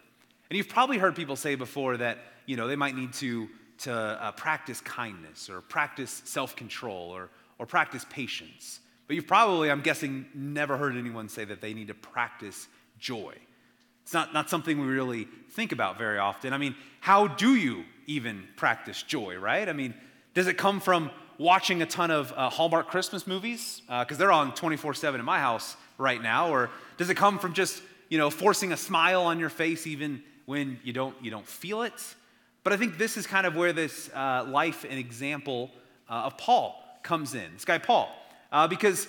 And 0.50 0.58
you've 0.58 0.70
probably 0.70 0.98
heard 0.98 1.16
people 1.16 1.36
say 1.36 1.56
before 1.56 1.98
that, 1.98 2.20
you 2.46 2.56
know, 2.58 2.68
they 2.68 2.76
might 2.76 2.96
need 2.96 3.14
to, 3.14 3.48
to 3.80 3.94
uh, 3.94 4.32
practice 4.34 4.82
kindness 4.82 5.50
or 5.50 5.62
practice 5.62 6.22
self 6.26 6.56
control 6.56 7.10
or, 7.10 7.30
or 7.58 7.66
practice 7.66 8.06
patience. 8.10 8.80
But 9.08 9.16
you've 9.16 9.28
probably, 9.28 9.70
I'm 9.70 9.82
guessing, 9.82 10.26
never 10.34 10.78
heard 10.78 10.96
anyone 10.96 11.30
say 11.30 11.46
that 11.46 11.62
they 11.62 11.74
need 11.74 11.88
to 11.88 11.94
practice 11.94 12.68
joy. 13.00 13.34
It's 14.04 14.14
not, 14.14 14.34
not 14.34 14.50
something 14.50 14.80
we 14.80 14.88
really 14.88 15.28
think 15.52 15.72
about 15.72 15.98
very 15.98 16.20
often. 16.20 16.54
I 16.54 16.58
mean, 16.58 16.76
how 17.00 17.28
do 17.28 17.56
you 17.56 17.86
even 18.06 18.44
practice 18.56 19.02
joy, 19.04 19.38
right? 19.38 19.68
I 19.68 19.74
mean, 19.74 19.94
does 20.34 20.48
it 20.48 20.58
come 20.58 20.80
from 20.80 21.10
watching 21.38 21.82
a 21.82 21.86
ton 21.86 22.12
of 22.12 22.34
uh, 22.36 22.50
Hallmark 22.50 22.88
Christmas 22.88 23.28
movies? 23.28 23.82
Because 23.88 24.18
uh, 24.18 24.20
they're 24.20 24.32
on 24.32 24.54
24 24.54 24.94
7 24.94 25.20
in 25.20 25.26
my 25.26 25.40
house 25.40 25.76
right 25.98 26.22
now. 26.22 26.50
Or 26.50 26.70
does 26.98 27.10
it 27.10 27.16
come 27.16 27.40
from 27.40 27.54
just, 27.54 27.82
you 28.10 28.18
know, 28.18 28.30
forcing 28.30 28.72
a 28.74 28.78
smile 28.78 29.24
on 29.24 29.40
your 29.40 29.50
face 29.50 29.88
even 29.88 30.24
when 30.46 30.80
you 30.84 30.94
don't, 30.94 31.16
you 31.22 31.32
don't 31.32 31.48
feel 31.48 31.84
it? 31.84 32.16
But 32.64 32.74
I 32.74 32.78
think 32.78 32.98
this 32.98 33.18
is 33.18 33.28
kind 33.28 33.46
of 33.46 33.56
where 33.56 33.74
this 33.74 34.10
uh, 34.14 34.46
life 34.48 34.86
and 34.90 34.98
example 34.98 35.72
uh, 36.10 36.24
of 36.26 36.38
Paul 36.38 36.82
comes 37.04 37.36
in. 37.36 37.54
This 37.54 37.66
guy, 37.66 37.78
Paul. 37.78 38.10
Uh, 38.52 38.68
because 38.68 39.08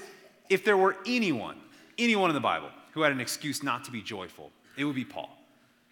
if 0.48 0.64
there 0.64 0.76
were 0.76 0.96
anyone, 1.06 1.56
anyone 1.98 2.30
in 2.30 2.34
the 2.34 2.40
Bible 2.40 2.70
who 2.92 3.02
had 3.02 3.12
an 3.12 3.20
excuse 3.20 3.62
not 3.62 3.84
to 3.84 3.90
be 3.90 4.02
joyful, 4.02 4.50
it 4.76 4.84
would 4.84 4.94
be 4.94 5.04
Paul. 5.04 5.30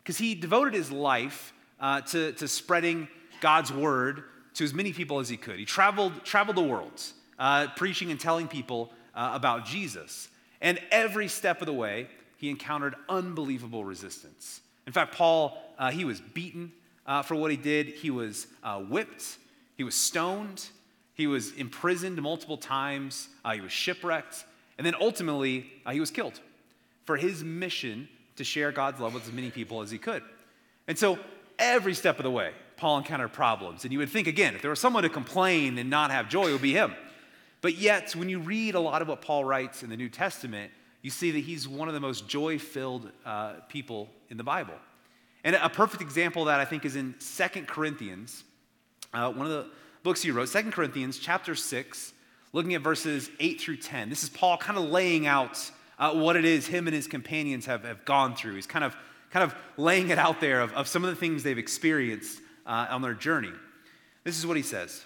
Because 0.03 0.19
he 0.19 0.35
devoted 0.35 0.75
his 0.75 0.91
life 0.91 1.53
uh, 1.81 2.01
to, 2.03 2.33
to 2.33 2.49
spreading 2.49 3.09
God's 3.41 3.73
word 3.73 4.25
to 4.55 4.65
as 4.65 4.75
many 4.75 4.93
people 4.93 5.19
as 5.19 5.29
he 5.29 5.37
could. 5.37 5.59
He 5.59 5.65
traveled, 5.65 6.25
traveled 6.25 6.57
the 6.57 6.63
world, 6.63 7.03
uh, 7.39 7.69
preaching 7.77 8.11
and 8.11 8.21
telling 8.21 8.49
people 8.49 8.93
uh, 9.15 9.31
about 9.35 9.65
Jesus. 9.65 10.29
And 10.61 10.79
every 10.91 11.29
step 11.29 11.61
of 11.61 11.67
the 11.67 11.73
way, 11.73 12.09
he 12.37 12.51
encountered 12.51 12.95
unbelievable 13.09 13.85
resistance. 13.85 14.61
In 14.87 14.93
fact, 14.93 15.15
Paul, 15.15 15.57
uh, 15.79 15.91
he 15.91 16.05
was 16.05 16.21
beaten 16.21 16.73
uh, 17.07 17.23
for 17.23 17.35
what 17.35 17.51
he 17.51 17.57
did, 17.57 17.89
he 17.89 18.11
was 18.11 18.47
uh, 18.63 18.79
whipped, 18.81 19.39
he 19.77 19.85
was 19.85 19.95
stoned, 19.95 20.67
he 21.15 21.27
was 21.27 21.53
imprisoned 21.53 22.21
multiple 22.21 22.57
times, 22.57 23.29
he 23.53 23.61
was 23.61 23.73
shipwrecked, 23.73 24.45
and 24.79 24.87
then 24.87 24.95
ultimately, 25.01 25.71
he 25.91 26.01
was 26.01 26.11
killed 26.11 26.41
for 27.05 27.17
his 27.17 27.43
mission 27.43 28.09
to 28.37 28.45
share 28.45 28.73
God's 28.73 29.01
love 29.01 29.15
with 29.15 29.27
as 29.27 29.33
many 29.33 29.51
people 29.51 29.83
as 29.83 29.91
he 29.91 29.99
could. 29.99 30.23
And 30.89 30.99
so, 30.99 31.19
every 31.59 31.95
step 31.95 32.19
of 32.19 32.25
the 32.25 32.31
way, 32.31 32.53
Paul 32.77 32.99
encountered 32.99 33.33
problems. 33.33 33.85
And 33.85 33.93
you 33.93 33.99
would 34.01 34.11
think, 34.11 34.27
again, 34.27 34.55
if 34.55 34.63
there 34.63 34.71
was 34.71 34.81
someone 34.81 35.05
to 35.05 35.09
complain 35.09 35.79
and 35.79 35.89
not 35.89 36.11
have 36.11 36.29
joy, 36.29 36.49
it 36.49 36.53
would 36.53 36.63
be 36.63 36.73
him. 36.73 36.95
But 37.61 37.77
yet, 37.77 38.17
when 38.17 38.29
you 38.29 38.41
read 38.41 38.75
a 38.75 38.81
lot 38.81 39.03
of 39.03 39.09
what 39.09 39.23
Paul 39.23 39.45
writes 39.45 39.83
in 39.83 39.91
the 39.91 39.97
New 39.97 40.09
Testament, 40.09 40.73
you 41.03 41.11
see 41.11 41.31
that 41.33 41.41
he's 41.41 41.69
one 41.69 41.89
of 41.89 41.95
the 41.95 42.01
most 42.01 42.29
joy 42.29 42.59
filled 42.59 43.11
uh, 43.25 43.55
people 43.69 44.09
in 44.31 44.37
the 44.37 44.45
Bible. 44.45 44.75
And 45.45 45.57
a 45.57 45.69
perfect 45.69 46.03
example 46.03 46.43
of 46.43 46.47
that, 46.47 46.61
I 46.61 46.65
think, 46.65 46.85
is 46.85 46.97
in 46.97 47.15
Second 47.19 47.67
Corinthians, 47.67 48.45
uh, 49.13 49.31
one 49.33 49.47
of 49.47 49.53
the 49.53 49.67
books 50.03 50.23
he 50.23 50.31
wrote, 50.31 50.49
Second 50.49 50.73
Corinthians 50.73 51.19
chapter 51.19 51.55
6, 51.55 52.13
looking 52.53 52.75
at 52.75 52.83
verses 52.83 53.31
8 53.41 53.61
through 53.61 53.79
10. 53.79 54.09
This 54.09 54.23
is 54.23 54.31
Paul 54.31 54.57
kind 54.57 54.79
of 54.79 54.85
laying 54.85 55.27
out 55.27 55.71
uh, 56.03 56.13
what 56.13 56.35
it 56.35 56.45
is 56.45 56.67
him 56.67 56.89
and 56.89 56.97
his 56.97 57.07
companions 57.07 57.67
have, 57.67 57.85
have 57.85 58.05
gone 58.05 58.35
through. 58.35 58.57
He's 58.57 58.67
kind 58.67 58.85
of, 58.85 58.97
kind 59.31 59.45
of 59.45 59.55
laying 59.77 60.11
it 60.11 60.19
out 60.19 60.41
there 60.41 60.61
of, 60.61 60.73
of 60.73 60.89
some 60.89 61.05
of 61.05 61.11
the 61.11 61.17
things 61.17 61.45
they've 61.45 61.57
experienced 61.57 62.41
uh, 62.67 62.89
on 62.91 63.03
their 63.03 63.15
journey. 63.15 63.53
This 64.25 64.37
is 64.37 64.45
what 64.45 64.57
he 64.57 64.65
says 64.65 65.05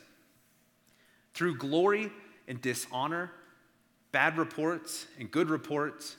Through 1.35 1.59
glory 1.59 2.11
and 2.49 2.63
dishonor, 2.63 3.31
bad 4.11 4.39
reports 4.39 5.07
and 5.19 5.31
good 5.31 5.51
reports, 5.51 6.17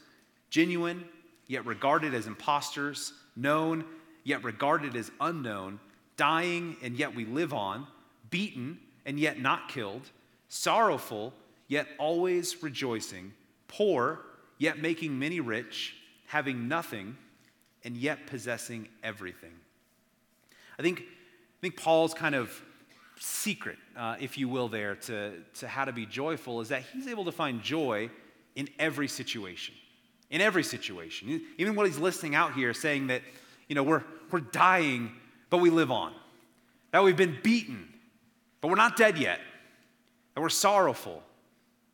genuine, 0.52 1.06
yet 1.48 1.66
regarded 1.66 2.14
as 2.14 2.28
impostors, 2.28 3.14
known, 3.36 3.84
yet 4.24 4.44
regarded 4.44 4.96
as 4.96 5.10
unknown, 5.20 5.80
dying, 6.18 6.78
and 6.84 6.96
yet 6.96 7.16
we 7.16 7.26
live 7.26 7.52
on, 7.52 7.88
beaten, 8.30 8.78
and 9.08 9.20
yet 9.20 9.42
not 9.42 9.70
killed, 9.70 10.12
sorrowful, 10.50 11.34
yet 11.68 11.88
always 11.98 12.62
rejoicing, 12.62 13.34
poor, 13.68 14.20
yet 14.58 14.80
making 14.80 15.18
many 15.18 15.40
rich, 15.40 15.96
having 16.28 16.68
nothing, 16.68 17.18
and 17.84 17.96
yet 17.96 18.28
possessing 18.28 18.88
everything. 19.04 19.54
I 20.78 20.82
think, 20.82 21.00
I 21.02 21.62
think 21.62 21.78
Paul's 21.78 22.14
kind 22.14 22.36
of 22.36 22.52
secret, 23.20 23.78
uh, 23.96 24.16
if 24.20 24.38
you 24.38 24.48
will, 24.48 24.68
there 24.68 24.96
to, 24.96 25.34
to 25.56 25.68
how 25.68 25.86
to 25.86 25.92
be 25.92 26.06
joyful 26.06 26.62
is 26.62 26.70
that 26.70 26.84
he's 26.94 27.08
able 27.08 27.26
to 27.26 27.32
find 27.32 27.62
joy 27.62 28.10
in 28.56 28.68
every 28.80 29.08
situation. 29.08 29.74
In 30.30 30.42
every 30.42 30.64
situation. 30.64 31.42
Even 31.58 31.76
what 31.76 31.86
he's 31.86 31.98
listing 31.98 32.36
out 32.36 32.54
here, 32.54 32.74
saying 32.74 33.08
that, 33.08 33.22
you 33.68 33.76
know, 33.76 33.84
we're, 33.84 34.04
we're 34.30 34.42
dying, 34.42 35.12
but 35.50 35.60
we 35.60 35.70
live 35.70 35.92
on. 35.92 36.14
That 36.92 37.04
we've 37.04 37.18
been 37.18 37.38
beaten, 37.42 37.88
but 38.62 38.68
we're 38.68 38.76
not 38.76 38.98
dead 38.98 39.18
yet. 39.18 39.40
That 40.36 40.42
we're 40.42 40.50
sorrowful, 40.50 41.24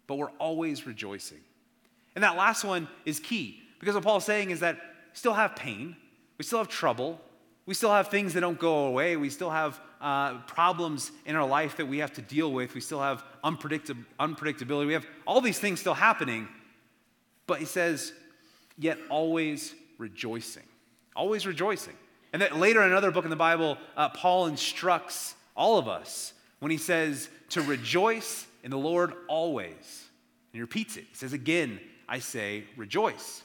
but 0.08 0.15
we're 0.15 0.32
always 0.39 0.86
rejoicing. 0.86 1.39
And 2.15 2.24
that 2.24 2.36
last 2.36 2.63
one 2.63 2.88
is 3.05 3.20
key 3.20 3.62
because 3.79 3.96
what 3.96 4.03
Paul's 4.03 4.25
saying 4.25 4.51
is 4.51 4.60
that 4.62 4.75
we 4.75 5.15
still 5.15 5.34
have 5.34 5.55
pain, 5.55 5.96
we 6.38 6.46
still 6.46 6.60
have 6.60 6.67
trouble, 6.67 7.20
we 7.65 7.74
still 7.74 7.91
have 7.91 8.10
things 8.10 8.34
that 8.34 8.41
don't 8.41 8.60
go 8.60 8.86
away, 8.86 9.15
we 9.17 9.29
still 9.29 9.50
have 9.50 9.79
uh, 10.01 10.38
problems 10.41 11.12
in 11.25 11.36
our 11.36 11.48
life 11.48 11.77
that 11.77 11.88
we 11.88 12.00
have 12.00 12.13
to 12.13 12.22
deal 12.22 12.51
with, 12.51 12.75
we 12.75 12.82
still 12.82 13.01
have 13.01 13.24
unpredictab- 13.43 14.05
unpredictability, 14.20 14.88
we 14.88 14.93
have 14.93 15.05
all 15.25 15.41
these 15.41 15.60
things 15.60 15.79
still 15.79 15.93
happening. 15.93 16.48
But 17.48 17.60
he 17.60 17.65
says, 17.65 18.13
yet 18.77 18.98
always 19.10 19.74
rejoicing. 19.98 20.63
Always 21.15 21.46
rejoicing. 21.46 21.96
And 22.32 22.41
that 22.41 22.58
later 22.58 22.82
in 22.82 22.89
another 22.89 23.12
book 23.12 23.25
in 23.25 23.29
the 23.29 23.36
Bible, 23.36 23.77
uh, 23.96 24.10
Paul 24.10 24.48
instructs 24.48 25.36
all 25.55 25.77
of 25.77 25.88
us 25.88 26.34
when 26.60 26.72
he 26.72 26.77
says 26.77 27.29
to 27.50 27.62
rejoice 27.62 28.48
in 28.63 28.72
the 28.72 28.77
Lord 28.77 29.13
always. 29.27 29.70
And 29.70 30.53
he 30.53 30.62
repeats 30.62 30.98
it. 30.98 31.05
He 31.10 31.15
says, 31.15 31.34
Again, 31.34 31.79
I 32.07 32.19
say 32.19 32.65
rejoice. 32.77 33.43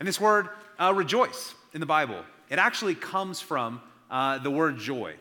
And 0.00 0.08
this 0.08 0.20
word, 0.20 0.48
uh, 0.78 0.92
rejoice, 0.94 1.54
in 1.72 1.80
the 1.80 1.86
Bible, 1.86 2.22
it 2.48 2.58
actually 2.58 2.94
comes 2.94 3.40
from 3.40 3.80
uh, 4.10 4.38
the 4.38 4.50
word 4.50 4.78
joy. 4.78 5.14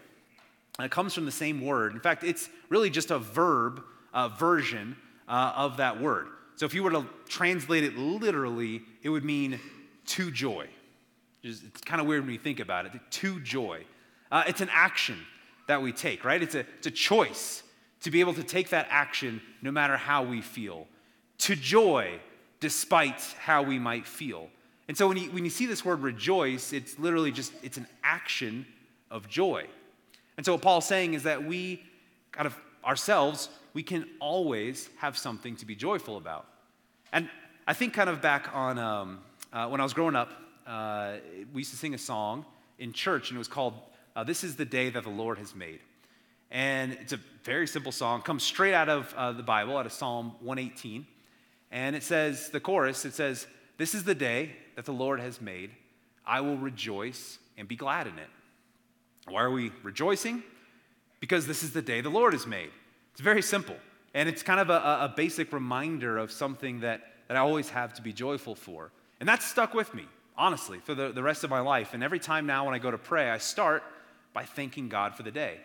It 0.79 0.91
comes 0.91 1.13
from 1.13 1.25
the 1.25 1.32
same 1.32 1.62
word. 1.62 1.93
In 1.93 2.00
fact, 2.00 2.24
it's 2.24 2.50
really 2.70 2.89
just 2.89 3.12
a 3.12 3.20
verb 3.20 3.84
uh, 4.13 4.29
version 4.29 4.96
of 5.27 5.77
that 5.77 6.00
word. 6.00 6.27
So 6.55 6.65
if 6.65 6.74
you 6.74 6.84
were 6.84 6.91
to 6.91 7.05
translate 7.27 7.84
it 7.84 7.98
literally, 7.98 8.84
it 9.01 9.10
would 9.10 9.24
mean 9.24 9.60
to 10.08 10.32
joy. 10.32 10.67
It's 11.43 11.82
kind 11.82 12.00
of 12.00 12.08
weird 12.08 12.24
when 12.24 12.34
you 12.34 12.39
think 12.39 12.60
about 12.60 12.86
it. 12.86 12.93
To 13.10 13.39
joy. 13.39 13.84
Uh, 14.32 14.43
it's 14.48 14.62
an 14.62 14.70
action 14.72 15.17
that 15.67 15.82
we 15.82 15.91
take, 15.91 16.24
right? 16.24 16.41
It's 16.41 16.55
a, 16.55 16.60
it's 16.77 16.88
a 16.88 16.91
choice 16.91 17.63
to 18.01 18.12
be 18.12 18.20
able 18.20 18.34
to 18.34 18.43
take 18.43 18.70
that 18.70 18.88
action 18.89 19.41
no 19.62 19.72
matter 19.72 19.98
how 19.98 20.24
we 20.24 20.41
feel. 20.41 20.88
To 21.39 21.55
joy 21.55 22.20
despite 22.63 23.20
how 23.39 23.62
we 23.62 23.77
might 23.77 24.08
feel. 24.08 24.48
And 24.88 24.98
so 24.98 25.10
when 25.10 25.17
you, 25.17 25.29
when 25.32 25.43
you 25.43 25.50
see 25.50 25.65
this 25.65 25.84
word 25.84 26.01
rejoice, 26.01 26.72
it's 26.72 26.98
literally 26.98 27.29
just, 27.29 27.51
it's 27.62 27.75
an 27.75 27.88
action 28.05 28.65
of 29.12 29.27
joy. 29.27 29.65
And 30.38 30.46
so 30.46 30.53
what 30.53 30.62
Paul's 30.62 30.86
saying 30.86 31.13
is 31.13 31.24
that 31.24 31.43
we, 31.43 31.84
kind 32.32 32.48
of 32.48 32.55
ourselves, 32.86 33.50
we 33.74 33.84
can 33.84 34.05
always 34.22 34.89
have 35.00 35.17
something 35.17 35.58
to 35.58 35.65
be 35.65 35.75
joyful 35.75 36.15
about. 36.15 36.46
And 37.12 37.29
I 37.67 37.74
think 37.74 37.93
kind 37.93 38.10
of 38.10 38.22
back 38.22 38.55
on 38.55 38.79
um, 38.79 39.20
uh, 39.51 39.67
when 39.67 39.82
I 39.82 39.84
was 39.84 39.93
growing 39.93 40.15
up, 40.15 40.32
uh, 40.65 41.15
we 41.53 41.60
used 41.60 41.72
to 41.72 41.77
sing 41.77 41.93
a 41.93 41.98
song 41.98 42.46
in 42.79 42.93
church, 42.93 43.29
and 43.29 43.36
it 43.36 43.39
was 43.39 43.50
called 43.50 43.74
uh, 44.15 44.24
This 44.24 44.46
is 44.46 44.55
the 44.55 44.63
Day 44.63 44.89
That 44.89 45.03
the 45.03 45.10
Lord 45.10 45.38
Has 45.38 45.53
Made. 45.53 45.82
And 46.50 46.93
it's 46.93 47.12
a 47.12 47.20
very 47.43 47.67
simple 47.67 47.91
song, 47.91 48.22
comes 48.22 48.43
straight 48.43 48.74
out 48.74 48.88
of 48.88 49.13
uh, 49.17 49.34
the 49.34 49.43
Bible, 49.43 49.75
out 49.75 49.86
of 49.86 49.91
Psalm 49.91 50.36
118. 50.39 51.08
And 51.74 51.96
it 51.96 52.03
says, 52.03 52.51
the 52.51 52.60
chorus, 52.60 53.03
it 53.03 53.15
says, 53.15 53.48
This 53.77 53.96
is 53.96 54.03
the 54.03 54.13
day 54.13 54.51
that 54.75 54.86
the 54.86 54.94
Lord 54.94 55.20
has 55.20 55.42
made. 55.42 55.72
I 56.25 56.39
will 56.39 56.56
rejoice 56.56 57.39
and 57.58 57.68
be 57.68 57.75
glad 57.75 58.06
in 58.06 58.18
it. 58.20 58.30
Why 59.27 59.42
are 59.42 59.51
we 59.51 59.72
rejoicing? 59.82 60.44
Because 61.20 61.48
this 61.48 61.63
is 61.63 61.74
the 61.74 61.82
day 61.82 62.00
the 62.01 62.10
Lord 62.10 62.34
has 62.34 62.46
made. 62.46 62.70
It's 63.12 63.22
very 63.22 63.42
simple. 63.42 63.75
And 64.13 64.30
it's 64.30 64.44
kind 64.44 64.60
of 64.60 64.70
a, 64.70 64.74
a 64.74 65.13
basic 65.18 65.51
reminder 65.51 66.20
of 66.20 66.32
something 66.32 66.82
that, 66.82 67.01
that 67.27 67.36
I 67.36 67.39
always 67.39 67.70
have 67.70 67.96
to 67.96 68.03
be 68.03 68.13
joyful 68.13 68.53
for. 68.53 68.92
And 69.20 69.27
that's 69.27 69.44
stuck 69.44 69.74
with 69.74 69.96
me, 69.96 70.06
honestly, 70.38 70.77
for 70.77 70.94
the, 70.94 71.12
the 71.12 71.24
rest 71.24 71.44
of 71.44 71.50
my 71.50 71.62
life. 71.62 71.96
And 71.96 72.03
every 72.03 72.20
time 72.20 72.46
now 72.46 72.65
when 72.65 72.75
I 72.75 72.80
go 72.80 72.92
to 72.92 73.00
pray, 73.00 73.32
I 73.32 73.39
start 73.39 73.82
by 74.32 74.46
thanking 74.46 74.89
God 74.89 75.15
for 75.15 75.24
the 75.24 75.32
day. 75.32 75.60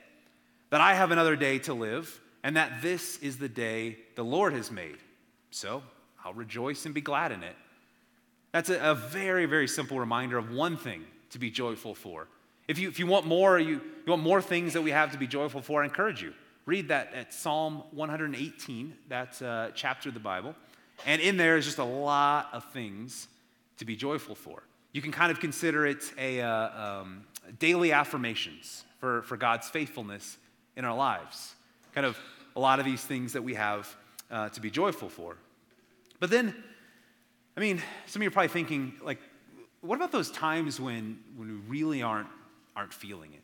That 0.71 0.81
I 0.81 0.95
have 0.95 1.11
another 1.11 1.37
day 1.37 1.59
to 1.61 1.75
live, 1.75 2.19
and 2.43 2.57
that 2.57 2.81
this 2.81 3.19
is 3.19 3.37
the 3.37 3.49
day 3.49 3.99
the 4.15 4.25
Lord 4.25 4.55
has 4.55 4.71
made. 4.71 4.97
So 5.50 5.83
I'll 6.28 6.35
rejoice 6.35 6.85
and 6.85 6.94
be 6.94 7.00
glad 7.00 7.32
in 7.32 7.42
it. 7.42 7.56
That's 8.52 8.68
a, 8.68 8.78
a, 8.90 8.94
very, 8.94 9.47
very 9.47 9.66
simple 9.66 9.99
reminder 9.99 10.37
of 10.37 10.50
one 10.52 10.76
thing 10.76 11.04
to 11.30 11.38
be 11.38 11.50
joyful 11.50 11.94
for. 11.94 12.28
If 12.66 12.78
you, 12.78 12.90
if 12.90 12.99
you 12.99 13.06
want 13.06 13.25
more, 13.25 13.58
you, 13.58 13.80
you 14.04 14.11
want 14.11 14.23
more 14.23 14.42
things 14.42 14.75
that 14.75 14.82
we 14.82 14.90
have 14.90 15.11
to 15.12 15.18
be 15.18 15.26
joyful 15.26 15.62
for, 15.62 15.80
I 15.80 15.87
encourage 15.87 16.23
you. 16.23 16.35
Read 16.66 16.88
that 16.88 17.14
at 17.14 17.32
Psalm 17.32 17.82
118, 17.92 18.94
that 19.08 19.40
uh, 19.40 19.70
chapter 19.75 20.11
of 20.11 20.14
the 20.14 20.20
Bible. 20.20 20.54
And 21.06 21.23
in 21.23 21.38
there 21.38 21.56
is 21.56 21.64
just 21.64 21.78
a 21.78 21.85
lot 21.85 22.50
of 22.52 22.62
things 22.73 23.28
to 23.78 23.87
be 23.87 23.97
joyful 23.97 24.35
for. 24.35 24.64
You 24.92 25.00
can 25.00 25.12
kind 25.12 25.32
of 25.32 25.40
consider 25.40 25.87
it 25.87 26.12
a 26.18 26.42
uh, 26.42 27.00
um, 27.00 27.25
daily 27.58 27.92
affirmations 27.92 28.85
for, 28.99 29.23
for 29.23 29.38
God's 29.38 29.70
faithfulness 29.70 30.37
in 30.76 30.85
our 30.85 30.94
lives. 30.94 31.54
Kind 31.94 32.06
of 32.06 32.18
a 32.54 32.61
lot 32.61 32.80
of 32.80 32.85
these 32.85 33.02
things 33.02 33.32
that 33.32 33.42
we 33.42 33.54
have 33.54 33.97
uh, 34.30 34.50
to 34.50 34.61
be 34.61 34.70
joyful 34.70 35.08
for. 35.08 35.38
But 36.21 36.31
then, 36.31 36.55
I 37.57 37.61
mean, 37.61 37.83
some 38.07 38.21
of 38.21 38.25
you 38.25 38.29
are 38.29 38.33
probably 38.33 38.49
thinking, 38.49 38.95
like, 39.03 39.19
what 39.81 39.97
about 39.97 40.13
those 40.13 40.31
times 40.31 40.81
when, 40.81 41.19
when 41.37 41.49
we 41.49 41.55
really 41.69 42.03
aren't, 42.03 42.29
aren't 42.75 42.93
feeling 42.93 43.35
it? 43.35 43.43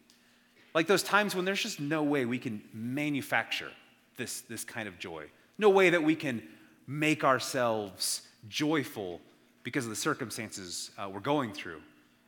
Like 0.75 0.89
those 0.89 1.05
times 1.05 1.37
when 1.37 1.45
there's 1.45 1.63
just 1.63 1.79
no 1.79 2.03
way 2.03 2.25
we 2.25 2.39
can 2.39 2.63
manufacture 2.73 3.71
this, 4.17 4.41
this 4.43 4.65
kind 4.65 4.89
of 4.89 4.99
joy. 4.99 5.27
No 5.57 5.71
way 5.71 5.91
that 5.91 6.03
we 6.03 6.17
can 6.17 6.43
make 6.87 7.23
ourselves 7.23 8.23
joyful 8.49 9.21
because 9.63 9.85
of 9.85 9.91
the 9.91 9.97
circumstances 9.97 10.91
uh, 10.99 11.09
we're 11.09 11.21
going 11.21 11.53
through. 11.53 11.81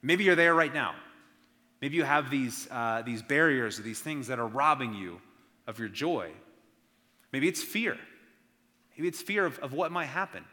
Maybe 0.02 0.22
you're 0.24 0.36
there 0.36 0.54
right 0.54 0.72
now. 0.72 0.94
Maybe 1.82 1.96
you 1.96 2.04
have 2.04 2.30
these, 2.30 2.68
uh, 2.70 3.02
these 3.02 3.22
barriers 3.22 3.78
or 3.78 3.82
these 3.82 4.00
things 4.00 4.28
that 4.28 4.38
are 4.38 4.46
robbing 4.46 4.94
you 4.94 5.20
of 5.66 5.78
your 5.78 5.88
joy. 5.88 6.30
Maybe 7.32 7.48
it's 7.48 7.62
fear. 7.62 7.98
Maybe 8.96 9.08
it's 9.08 9.22
fear 9.22 9.44
of, 9.44 9.58
of 9.58 9.72
what 9.72 9.92
might 9.92 10.06
happen. 10.06 10.44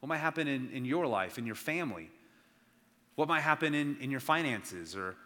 What 0.00 0.08
might 0.08 0.18
happen 0.18 0.46
in, 0.46 0.70
in 0.70 0.84
your 0.84 1.06
life, 1.06 1.38
in 1.38 1.46
your 1.46 1.54
family? 1.54 2.10
What 3.16 3.28
might 3.28 3.40
happen 3.40 3.74
in, 3.74 3.96
in 4.00 4.10
your 4.10 4.20
finances? 4.20 4.94
Or, 4.94 5.16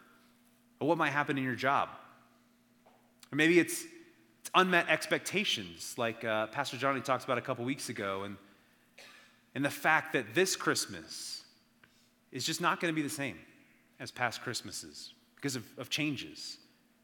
or 0.79 0.87
what 0.87 0.97
might 0.97 1.11
happen 1.11 1.37
in 1.37 1.43
your 1.43 1.55
job? 1.55 1.89
Or 3.31 3.35
maybe 3.35 3.59
it's, 3.59 3.83
it's 4.39 4.49
unmet 4.55 4.89
expectations, 4.89 5.93
like 5.97 6.23
uh, 6.25 6.47
Pastor 6.47 6.77
Johnny 6.77 7.01
talked 7.01 7.23
about 7.23 7.37
a 7.37 7.41
couple 7.41 7.63
weeks 7.63 7.89
ago, 7.89 8.23
and, 8.23 8.37
and 9.53 9.63
the 9.63 9.69
fact 9.69 10.13
that 10.13 10.33
this 10.33 10.55
Christmas 10.55 11.43
is 12.31 12.45
just 12.45 12.59
not 12.59 12.79
going 12.79 12.91
to 12.91 12.95
be 12.95 13.03
the 13.03 13.13
same 13.13 13.37
as 13.99 14.09
past 14.09 14.41
Christmases 14.41 15.13
because 15.35 15.55
of, 15.55 15.63
of 15.77 15.89
changes, 15.89 16.57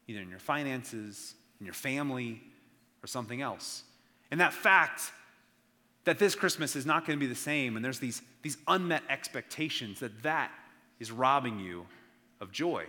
either 0.08 0.20
in 0.20 0.28
your 0.28 0.38
finances, 0.38 1.34
in 1.60 1.66
your 1.66 1.74
family, 1.74 2.42
or 3.02 3.06
something 3.06 3.40
else. 3.40 3.84
And 4.30 4.40
that 4.40 4.52
fact 4.52 5.12
that 6.04 6.18
this 6.18 6.34
Christmas 6.34 6.76
is 6.76 6.86
not 6.86 7.06
going 7.06 7.18
to 7.18 7.20
be 7.20 7.28
the 7.28 7.38
same, 7.38 7.76
and 7.76 7.84
there's 7.84 7.98
these, 7.98 8.22
these 8.42 8.56
unmet 8.66 9.02
expectations, 9.08 10.00
that 10.00 10.22
that 10.22 10.50
is 11.00 11.12
robbing 11.12 11.60
you 11.60 11.86
of 12.40 12.52
joy. 12.52 12.84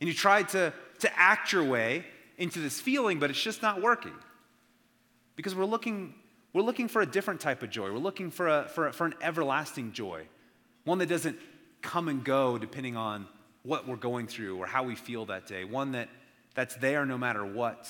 And 0.00 0.08
you 0.08 0.14
try 0.14 0.42
to, 0.42 0.72
to 1.00 1.18
act 1.18 1.52
your 1.52 1.64
way 1.64 2.04
into 2.38 2.60
this 2.60 2.80
feeling, 2.80 3.18
but 3.18 3.30
it's 3.30 3.42
just 3.42 3.62
not 3.62 3.82
working. 3.82 4.14
Because 5.36 5.54
we're 5.54 5.64
looking, 5.64 6.14
we're 6.52 6.62
looking 6.62 6.88
for 6.88 7.02
a 7.02 7.06
different 7.06 7.40
type 7.40 7.62
of 7.62 7.70
joy. 7.70 7.90
We're 7.90 7.98
looking 7.98 8.30
for, 8.30 8.48
a, 8.48 8.68
for, 8.68 8.88
a, 8.88 8.92
for 8.92 9.06
an 9.06 9.14
everlasting 9.20 9.92
joy, 9.92 10.26
one 10.84 10.98
that 10.98 11.08
doesn't 11.08 11.38
come 11.82 12.08
and 12.08 12.24
go 12.24 12.58
depending 12.58 12.96
on 12.96 13.26
what 13.62 13.86
we're 13.86 13.96
going 13.96 14.26
through 14.26 14.56
or 14.56 14.66
how 14.66 14.84
we 14.84 14.94
feel 14.94 15.26
that 15.26 15.46
day, 15.46 15.64
one 15.64 15.92
that, 15.92 16.08
that's 16.54 16.76
there 16.76 17.04
no 17.04 17.18
matter 17.18 17.44
what. 17.44 17.88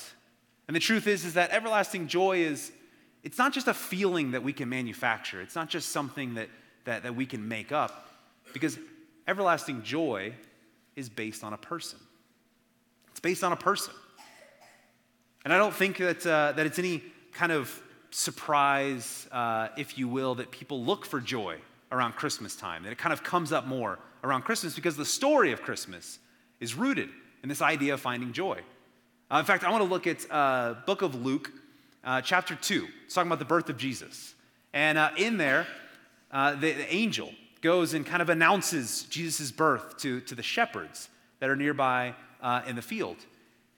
And 0.68 0.74
the 0.74 0.80
truth 0.80 1.06
is, 1.06 1.24
is 1.24 1.34
that 1.34 1.50
everlasting 1.50 2.08
joy 2.08 2.38
is, 2.38 2.72
it's 3.26 3.38
not 3.38 3.52
just 3.52 3.66
a 3.66 3.74
feeling 3.74 4.30
that 4.30 4.44
we 4.44 4.52
can 4.52 4.68
manufacture. 4.68 5.40
It's 5.40 5.56
not 5.56 5.68
just 5.68 5.88
something 5.88 6.34
that, 6.34 6.48
that, 6.84 7.02
that 7.02 7.16
we 7.16 7.26
can 7.26 7.48
make 7.48 7.72
up. 7.72 8.08
Because 8.52 8.78
everlasting 9.26 9.82
joy 9.82 10.32
is 10.94 11.08
based 11.08 11.42
on 11.42 11.52
a 11.52 11.56
person. 11.56 11.98
It's 13.10 13.18
based 13.18 13.42
on 13.42 13.50
a 13.50 13.56
person. 13.56 13.92
And 15.44 15.52
I 15.52 15.58
don't 15.58 15.74
think 15.74 15.96
that, 15.96 16.24
uh, 16.24 16.52
that 16.52 16.66
it's 16.66 16.78
any 16.78 17.02
kind 17.32 17.50
of 17.50 17.82
surprise, 18.12 19.26
uh, 19.32 19.70
if 19.76 19.98
you 19.98 20.06
will, 20.06 20.36
that 20.36 20.52
people 20.52 20.84
look 20.84 21.04
for 21.04 21.20
joy 21.20 21.56
around 21.90 22.12
Christmas 22.12 22.54
time, 22.54 22.84
that 22.84 22.92
it 22.92 22.98
kind 22.98 23.12
of 23.12 23.24
comes 23.24 23.50
up 23.50 23.66
more 23.66 23.98
around 24.22 24.42
Christmas 24.42 24.76
because 24.76 24.96
the 24.96 25.04
story 25.04 25.50
of 25.50 25.62
Christmas 25.62 26.20
is 26.60 26.76
rooted 26.76 27.08
in 27.42 27.48
this 27.48 27.60
idea 27.60 27.94
of 27.94 28.00
finding 28.00 28.32
joy. 28.32 28.60
Uh, 29.32 29.38
in 29.38 29.44
fact, 29.44 29.64
I 29.64 29.70
want 29.72 29.82
to 29.82 29.90
look 29.90 30.06
at 30.06 30.24
uh, 30.30 30.74
book 30.86 31.02
of 31.02 31.16
Luke, 31.16 31.50
uh, 32.06 32.22
chapter 32.22 32.54
2. 32.54 32.86
It's 33.04 33.14
talking 33.14 33.28
about 33.28 33.40
the 33.40 33.44
birth 33.44 33.68
of 33.68 33.76
Jesus. 33.76 34.34
And 34.72 34.96
uh, 34.96 35.10
in 35.18 35.36
there, 35.36 35.66
uh, 36.30 36.52
the, 36.52 36.72
the, 36.72 36.94
angel 36.94 37.30
goes 37.60 37.92
and 37.92 38.06
kind 38.06 38.22
of 38.22 38.30
announces 38.30 39.02
Jesus' 39.10 39.50
birth 39.50 39.98
to, 39.98 40.20
to 40.22 40.34
the 40.34 40.42
shepherds 40.42 41.10
that 41.40 41.50
are 41.50 41.56
nearby 41.56 42.14
uh, 42.40 42.62
in 42.66 42.76
the 42.76 42.82
field. 42.82 43.16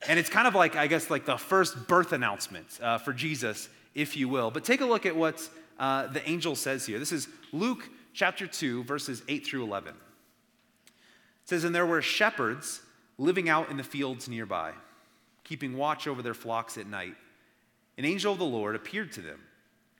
And 0.07 0.19
it's 0.19 0.29
kind 0.29 0.47
of 0.47 0.55
like, 0.55 0.77
I 0.77 0.87
guess, 0.87 1.11
like 1.11 1.25
the 1.25 1.37
first 1.37 1.89
birth 1.89 2.13
announcement 2.13 2.71
for 3.05 3.13
Jesus, 3.13 3.69
if 3.95 4.17
you 4.17 4.29
will. 4.29 4.53
But 4.53 4.65
take 4.65 4.81
a 4.81 4.87
look 4.87 5.07
at 5.07 5.17
what 5.17 5.49
the 5.79 6.23
angel 6.25 6.55
says 6.55 6.87
here. 6.87 7.01
This 7.01 7.11
is 7.11 7.27
Luke 7.53 7.89
chapter 8.13 8.47
2, 8.47 8.85
verses 8.85 9.23
8 9.27 9.45
through 9.45 9.65
11. 9.65 9.91
It 9.91 9.95
says, 11.47 11.65
And 11.65 11.75
there 11.75 11.87
were 11.87 12.01
shepherds 12.01 12.81
living 13.17 13.49
out 13.49 13.71
in 13.71 13.77
the 13.77 13.83
fields 13.83 14.29
nearby 14.29 14.73
keeping 15.49 15.77
watch 15.77 16.07
over 16.07 16.21
their 16.21 16.35
flocks 16.35 16.77
at 16.77 16.87
night, 16.87 17.15
an 17.99 18.05
angel 18.05 18.33
of 18.33 18.39
the 18.39 18.45
Lord 18.45 18.77
appeared 18.77 19.13
to 19.13 19.21
them, 19.21 19.41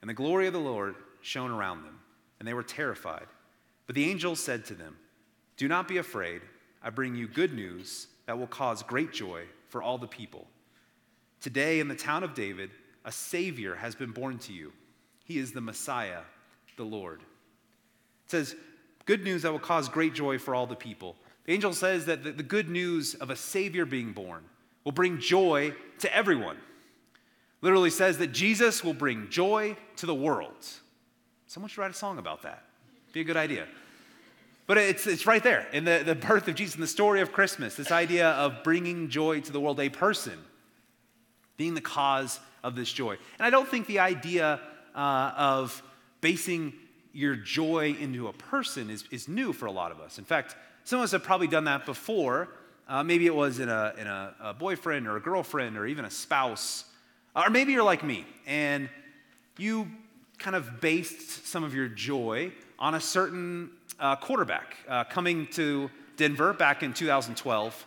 and 0.01 0.09
the 0.09 0.13
glory 0.13 0.47
of 0.47 0.53
the 0.53 0.59
Lord 0.59 0.95
shone 1.21 1.51
around 1.51 1.83
them, 1.83 1.99
and 2.39 2.47
they 2.47 2.53
were 2.53 2.63
terrified. 2.63 3.27
But 3.85 3.95
the 3.95 4.09
angel 4.09 4.35
said 4.37 4.63
to 4.65 4.73
them, 4.73 4.95
Do 5.57 5.67
not 5.67 5.87
be 5.87 5.97
afraid. 5.97 6.41
I 6.81 6.91
bring 6.91 7.13
you 7.13 7.27
good 7.27 7.53
news 7.53 8.07
that 8.25 8.39
will 8.39 8.47
cause 8.47 8.83
great 8.83 9.11
joy 9.11 9.43
for 9.67 9.83
all 9.83 9.97
the 9.97 10.07
people. 10.07 10.47
Today, 11.41 11.81
in 11.81 11.89
the 11.89 11.95
town 11.95 12.23
of 12.23 12.33
David, 12.33 12.71
a 13.03 13.11
Savior 13.11 13.75
has 13.75 13.95
been 13.95 14.11
born 14.11 14.37
to 14.39 14.53
you. 14.53 14.71
He 15.25 15.37
is 15.37 15.51
the 15.51 15.61
Messiah, 15.61 16.21
the 16.77 16.83
Lord. 16.83 17.21
It 17.21 18.31
says, 18.31 18.55
Good 19.05 19.23
news 19.23 19.41
that 19.41 19.51
will 19.51 19.59
cause 19.59 19.89
great 19.89 20.13
joy 20.13 20.37
for 20.37 20.55
all 20.55 20.67
the 20.67 20.75
people. 20.75 21.15
The 21.45 21.53
angel 21.53 21.73
says 21.73 22.05
that 22.05 22.23
the 22.23 22.43
good 22.43 22.69
news 22.69 23.15
of 23.15 23.29
a 23.29 23.35
Savior 23.35 23.85
being 23.85 24.13
born 24.13 24.43
will 24.85 24.91
bring 24.91 25.19
joy 25.19 25.73
to 25.99 26.15
everyone. 26.15 26.57
Literally 27.61 27.89
says 27.89 28.17
that 28.19 28.31
Jesus 28.31 28.83
will 28.83 28.93
bring 28.93 29.29
joy 29.29 29.75
to 29.97 30.05
the 30.05 30.15
world. 30.15 30.65
Someone 31.47 31.69
should 31.69 31.81
write 31.81 31.91
a 31.91 31.95
song 31.95 32.17
about 32.17 32.43
that. 32.43 32.63
Be 33.11 33.21
a 33.21 33.23
good 33.23 33.37
idea. 33.37 33.67
But 34.67 34.77
it's, 34.77 35.07
it's 35.07 35.25
right 35.25 35.41
there 35.41 35.67
in 35.73 35.83
the, 35.83 36.03
the 36.05 36.15
birth 36.15 36.47
of 36.47 36.55
Jesus, 36.55 36.75
in 36.75 36.81
the 36.81 36.87
story 36.87 37.21
of 37.21 37.31
Christmas, 37.31 37.75
this 37.75 37.91
idea 37.91 38.29
of 38.29 38.63
bringing 38.63 39.09
joy 39.09 39.41
to 39.41 39.51
the 39.51 39.59
world, 39.59 39.79
a 39.79 39.89
person 39.89 40.37
being 41.57 41.73
the 41.73 41.81
cause 41.81 42.39
of 42.63 42.75
this 42.75 42.91
joy. 42.91 43.17
And 43.39 43.45
I 43.45 43.49
don't 43.49 43.67
think 43.67 43.87
the 43.87 43.99
idea 43.99 44.61
uh, 44.95 45.31
of 45.35 45.81
basing 46.21 46.73
your 47.13 47.35
joy 47.35 47.95
into 47.99 48.27
a 48.27 48.33
person 48.33 48.89
is, 48.89 49.03
is 49.11 49.27
new 49.27 49.53
for 49.53 49.65
a 49.65 49.71
lot 49.71 49.91
of 49.91 49.99
us. 49.99 50.19
In 50.19 50.25
fact, 50.25 50.55
some 50.83 50.99
of 50.99 51.03
us 51.03 51.11
have 51.11 51.23
probably 51.23 51.47
done 51.47 51.65
that 51.65 51.85
before 51.85 52.49
uh, 52.87 53.03
maybe 53.03 53.27
it 53.27 53.35
was 53.35 53.59
in, 53.59 53.69
a, 53.69 53.93
in 53.97 54.07
a, 54.07 54.35
a, 54.41 54.53
boyfriend 54.53 55.07
or 55.07 55.15
a 55.15 55.21
girlfriend 55.21 55.77
or 55.77 55.85
even 55.85 56.05
a 56.05 56.09
spouse. 56.09 56.85
Uh, 57.35 57.43
or 57.45 57.49
maybe 57.49 57.71
you're 57.71 57.83
like 57.83 58.03
me 58.03 58.25
and 58.47 58.89
you 59.57 59.87
kind 60.37 60.55
of 60.55 60.81
based 60.81 61.45
some 61.45 61.63
of 61.63 61.75
your 61.75 61.87
joy 61.87 62.51
on 62.79 62.95
a 62.95 62.99
certain 62.99 63.69
uh, 63.99 64.15
quarterback 64.15 64.77
uh, 64.87 65.03
coming 65.03 65.45
to 65.47 65.91
Denver 66.17 66.53
back 66.53 66.81
in 66.81 66.93
2012. 66.93 67.85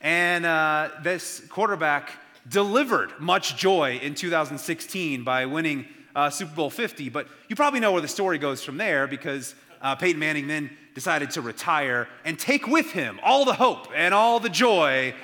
And 0.00 0.44
uh, 0.44 0.88
this 1.02 1.40
quarterback 1.48 2.10
delivered 2.48 3.12
much 3.20 3.56
joy 3.56 4.00
in 4.02 4.14
2016 4.14 5.22
by 5.22 5.46
winning 5.46 5.86
uh, 6.16 6.28
Super 6.30 6.54
Bowl 6.54 6.70
50. 6.70 7.08
But 7.08 7.28
you 7.48 7.54
probably 7.54 7.78
know 7.78 7.92
where 7.92 8.02
the 8.02 8.08
story 8.08 8.38
goes 8.38 8.64
from 8.64 8.78
there 8.78 9.06
because 9.06 9.54
Peyton 9.98 10.18
Manning 10.18 10.48
then 10.48 10.70
decided 10.94 11.30
to 11.32 11.40
retire 11.40 12.08
and 12.24 12.38
take 12.38 12.66
with 12.66 12.90
him 12.90 13.20
all 13.22 13.44
the 13.44 13.54
hope 13.54 13.88
and 13.94 14.12
all 14.12 14.40
the 14.40 14.48
joy 14.48 15.14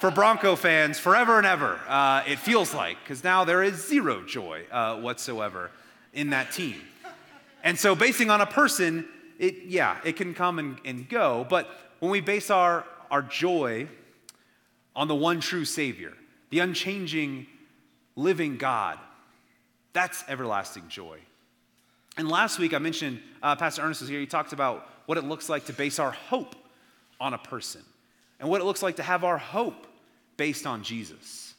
for 0.00 0.10
Bronco 0.10 0.56
fans 0.56 0.98
forever 0.98 1.36
and 1.36 1.46
ever, 1.46 1.78
uh, 1.86 2.22
it 2.26 2.38
feels 2.38 2.72
like, 2.72 2.96
because 3.04 3.22
now 3.22 3.44
there 3.44 3.62
is 3.62 3.86
zero 3.86 4.22
joy 4.22 4.64
uh, 4.72 4.96
whatsoever 4.96 5.70
in 6.14 6.30
that 6.30 6.52
team. 6.52 6.80
And 7.62 7.78
so, 7.78 7.94
basing 7.94 8.30
on 8.30 8.40
a 8.40 8.46
person, 8.46 9.06
it, 9.38 9.64
yeah, 9.66 9.98
it 10.02 10.16
can 10.16 10.32
come 10.32 10.58
and, 10.58 10.78
and 10.86 11.06
go, 11.06 11.46
but 11.50 11.68
when 11.98 12.10
we 12.10 12.22
base 12.22 12.48
our, 12.48 12.86
our 13.10 13.20
joy 13.20 13.88
on 14.96 15.06
the 15.06 15.14
one 15.14 15.38
true 15.38 15.66
Savior, 15.66 16.14
the 16.48 16.60
unchanging, 16.60 17.46
living 18.16 18.56
God, 18.56 18.98
that's 19.92 20.24
everlasting 20.28 20.88
joy. 20.88 21.18
And 22.16 22.26
last 22.26 22.58
week 22.58 22.72
I 22.72 22.78
mentioned, 22.78 23.20
uh, 23.42 23.54
Pastor 23.54 23.82
Ernest 23.82 24.00
was 24.00 24.08
here, 24.08 24.20
he 24.20 24.26
talked 24.26 24.54
about 24.54 24.88
what 25.04 25.18
it 25.18 25.24
looks 25.24 25.50
like 25.50 25.66
to 25.66 25.74
base 25.74 25.98
our 25.98 26.12
hope 26.12 26.56
on 27.20 27.34
a 27.34 27.38
person 27.38 27.82
and 28.38 28.48
what 28.48 28.62
it 28.62 28.64
looks 28.64 28.82
like 28.82 28.96
to 28.96 29.02
have 29.02 29.24
our 29.24 29.36
hope 29.36 29.88
based 30.40 30.66
on 30.66 30.82
Jesus. 30.82 31.52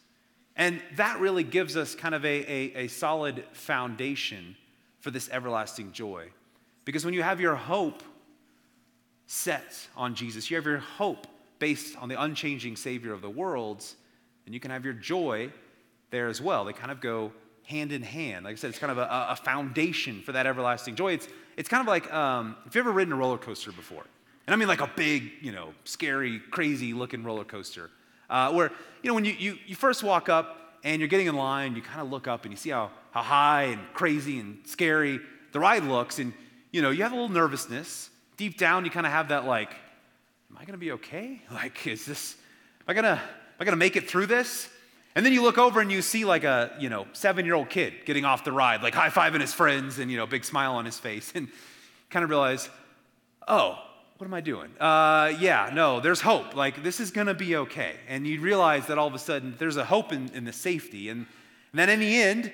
And 0.56 0.82
that 0.96 1.20
really 1.20 1.44
gives 1.44 1.78
us 1.78 1.94
kind 1.94 2.16
of 2.16 2.26
a, 2.26 2.28
a, 2.52 2.86
a 2.86 2.88
solid 2.88 3.44
foundation 3.52 4.56
for 5.02 5.12
this 5.12 5.30
everlasting 5.30 5.92
joy. 5.92 6.30
Because 6.84 7.06
when 7.06 7.14
you 7.14 7.22
have 7.22 7.40
your 7.40 7.54
hope 7.54 8.02
set 9.28 9.88
on 9.96 10.16
Jesus, 10.16 10.50
you 10.50 10.58
have 10.58 10.66
your 10.66 10.80
hope 10.80 11.28
based 11.60 11.96
on 11.98 12.10
the 12.10 12.20
unchanging 12.20 12.76
Savior 12.76 13.14
of 13.14 13.22
the 13.22 13.30
world, 13.30 13.86
and 14.48 14.56
you 14.56 14.60
can 14.60 14.72
have 14.72 14.84
your 14.84 14.96
joy 14.96 15.54
there 16.10 16.28
as 16.28 16.42
well. 16.42 16.66
They 16.66 16.74
kind 16.74 16.92
of 16.92 17.02
go 17.02 17.32
hand 17.66 17.92
in 17.92 18.02
hand. 18.02 18.46
Like 18.46 18.54
I 18.54 18.56
said, 18.56 18.72
it's 18.72 18.80
kind 18.80 18.92
of 18.92 18.98
a, 18.98 19.28
a 19.30 19.36
foundation 19.36 20.24
for 20.24 20.32
that 20.32 20.48
everlasting 20.48 20.96
joy. 20.96 21.14
It's, 21.14 21.28
it's 21.56 21.70
kind 21.70 21.82
of 21.82 21.88
like 21.88 22.12
um, 22.12 22.56
if 22.66 22.74
you've 22.74 22.84
ever 22.88 22.92
ridden 22.92 23.14
a 23.14 23.18
roller 23.18 23.38
coaster 23.38 23.72
before, 23.72 24.06
and 24.48 24.56
I 24.56 24.58
mean 24.58 24.68
like 24.68 24.82
a 24.82 24.90
big, 24.96 25.34
you 25.40 25.52
know, 25.52 25.76
scary, 25.84 26.40
crazy 26.50 26.94
looking 26.94 27.24
roller 27.24 27.44
coaster, 27.44 27.92
uh, 28.32 28.52
where, 28.52 28.72
you 29.04 29.10
know, 29.10 29.14
when 29.14 29.26
you, 29.26 29.34
you, 29.34 29.58
you 29.68 29.76
first 29.76 30.02
walk 30.02 30.30
up 30.30 30.80
and 30.84 31.00
you're 31.00 31.10
getting 31.10 31.28
in 31.28 31.36
line, 31.36 31.76
you 31.76 31.82
kind 31.82 32.02
of 32.02 32.10
look 32.10 32.28
up 32.28 32.46
and 32.46 32.52
you 32.52 32.58
see 32.58 32.72
how, 32.72 32.90
how 33.12 33.22
high 33.22 33.64
and 33.64 33.82
crazy 33.94 34.40
and 34.40 34.66
scary 34.66 35.20
the 35.52 35.60
ride 35.60 35.84
looks, 35.84 36.18
and, 36.18 36.34
you 36.72 36.82
know, 36.82 36.92
you 36.92 37.04
have 37.04 37.12
a 37.12 37.16
little 37.16 37.30
nervousness. 37.30 38.10
Deep 38.38 38.58
down, 38.58 38.86
you 38.86 38.92
kind 38.92 39.06
of 39.06 39.12
have 39.12 39.28
that 39.28 39.46
like, 39.46 39.72
am 40.50 40.58
I 40.58 40.62
going 40.62 40.74
to 40.74 40.78
be 40.78 40.94
okay? 40.94 41.42
Like, 41.52 41.86
is 41.86 42.06
this, 42.06 42.36
am 42.80 42.86
I 42.88 42.94
going 42.94 43.04
to, 43.04 43.22
am 43.22 43.58
I 43.60 43.66
going 43.66 43.74
to 43.74 43.78
make 43.78 43.98
it 43.98 44.10
through 44.10 44.28
this? 44.28 44.70
And 45.14 45.26
then 45.26 45.34
you 45.34 45.42
look 45.42 45.58
over 45.58 45.82
and 45.82 45.92
you 45.92 46.02
see 46.02 46.24
like 46.24 46.46
a, 46.46 46.72
you 46.80 46.90
know, 46.90 47.06
seven-year-old 47.12 47.70
kid 47.70 47.94
getting 48.06 48.24
off 48.24 48.46
the 48.46 48.54
ride, 48.54 48.82
like 48.82 48.96
high-fiving 48.96 49.42
his 49.42 49.54
friends 49.54 50.00
and, 50.00 50.10
you 50.10 50.16
know, 50.16 50.26
big 50.26 50.46
smile 50.46 50.76
on 50.76 50.86
his 50.86 50.98
face, 50.98 51.32
and 51.36 51.50
kind 52.10 52.24
of 52.24 52.30
realize, 52.30 52.70
oh, 53.48 53.78
what 54.22 54.28
am 54.28 54.36
I 54.36 54.42
doing? 54.42 54.70
Uh, 54.80 55.34
yeah, 55.40 55.72
no, 55.74 56.00
there's 56.00 56.22
hope. 56.22 56.56
Like, 56.56 56.84
this 56.84 57.00
is 57.00 57.10
going 57.10 57.26
to 57.26 57.34
be 57.34 57.56
okay. 57.56 57.96
And 58.08 58.28
you 58.28 58.40
realize 58.40 58.86
that 58.86 59.00
all 59.00 59.08
of 59.08 59.16
a 59.16 59.20
sudden 59.20 59.56
there's 59.58 59.78
a 59.78 59.84
hope 59.84 60.14
in, 60.14 60.30
in 60.36 60.46
the 60.46 60.54
safety. 60.54 61.10
And, 61.10 61.26
and 61.72 61.80
then 61.80 61.90
in 61.90 62.00
the 62.00 62.22
end, 62.22 62.54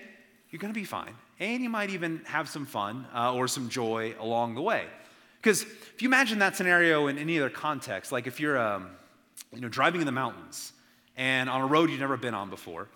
you're 0.50 0.62
going 0.62 0.74
to 0.74 0.80
be 0.80 0.86
fine. 0.86 1.14
And 1.42 1.62
you 1.62 1.70
might 1.70 1.90
even 1.90 2.22
have 2.24 2.48
some 2.48 2.66
fun 2.66 3.06
uh, 3.14 3.34
or 3.34 3.50
some 3.50 3.68
joy 3.68 4.16
along 4.18 4.56
the 4.56 4.62
way. 4.62 4.86
Because 5.42 5.64
if 5.64 6.02
you 6.02 6.08
imagine 6.08 6.40
that 6.40 6.56
scenario 6.56 7.08
in 7.08 7.18
any 7.18 7.38
other 7.38 7.50
context, 7.50 8.14
like 8.14 8.28
if 8.28 8.40
you're 8.40 8.58
um, 8.58 8.92
you 9.52 9.60
know, 9.60 9.68
driving 9.68 10.00
in 10.00 10.06
the 10.06 10.14
mountains 10.14 10.72
and 11.18 11.50
on 11.50 11.60
a 11.60 11.68
road 11.68 11.90
you've 11.90 12.00
never 12.00 12.16
been 12.16 12.34
on 12.34 12.50
before, 12.50 12.88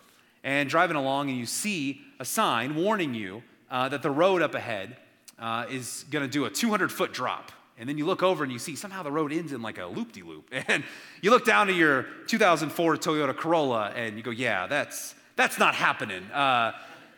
and 0.45 0.69
driving 0.69 0.95
along 0.95 1.29
and 1.29 1.37
you 1.37 1.45
see 1.45 1.99
a 2.21 2.25
sign 2.25 2.77
warning 2.77 3.13
you 3.13 3.43
uh, 3.69 3.89
that 3.89 4.01
the 4.01 4.11
road 4.11 4.41
up 4.41 4.55
ahead 4.55 4.95
uh, 5.39 5.65
is 5.69 6.05
going 6.09 6.23
to 6.23 6.31
do 6.31 6.45
a 6.45 6.49
200 6.49 6.89
foot 6.89 7.11
drop 7.11 7.51
and 7.81 7.89
then 7.89 7.97
you 7.97 8.05
look 8.05 8.21
over 8.21 8.43
and 8.43 8.53
you 8.53 8.59
see 8.59 8.75
somehow 8.75 9.01
the 9.01 9.11
road 9.11 9.33
ends 9.33 9.53
in 9.53 9.63
like 9.63 9.79
a 9.79 9.87
loop 9.87 10.11
de 10.11 10.21
loop. 10.21 10.53
And 10.67 10.83
you 11.19 11.31
look 11.31 11.45
down 11.45 11.65
to 11.65 11.73
your 11.73 12.05
2004 12.27 12.97
Toyota 12.97 13.35
Corolla 13.35 13.91
and 13.95 14.17
you 14.17 14.21
go, 14.21 14.29
yeah, 14.29 14.67
that's, 14.67 15.15
that's 15.35 15.57
not 15.57 15.73
happening. 15.73 16.23
Uh, 16.25 16.73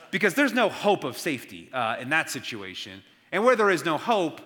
because 0.10 0.36
there's 0.36 0.54
no 0.54 0.70
hope 0.70 1.04
of 1.04 1.18
safety 1.18 1.70
uh, 1.74 1.98
in 2.00 2.10
that 2.12 2.30
situation. 2.30 3.04
And 3.34 3.44
where 3.44 3.58
there 3.58 3.72
is 3.72 3.84
no 3.84 3.98
hope, 3.98 4.40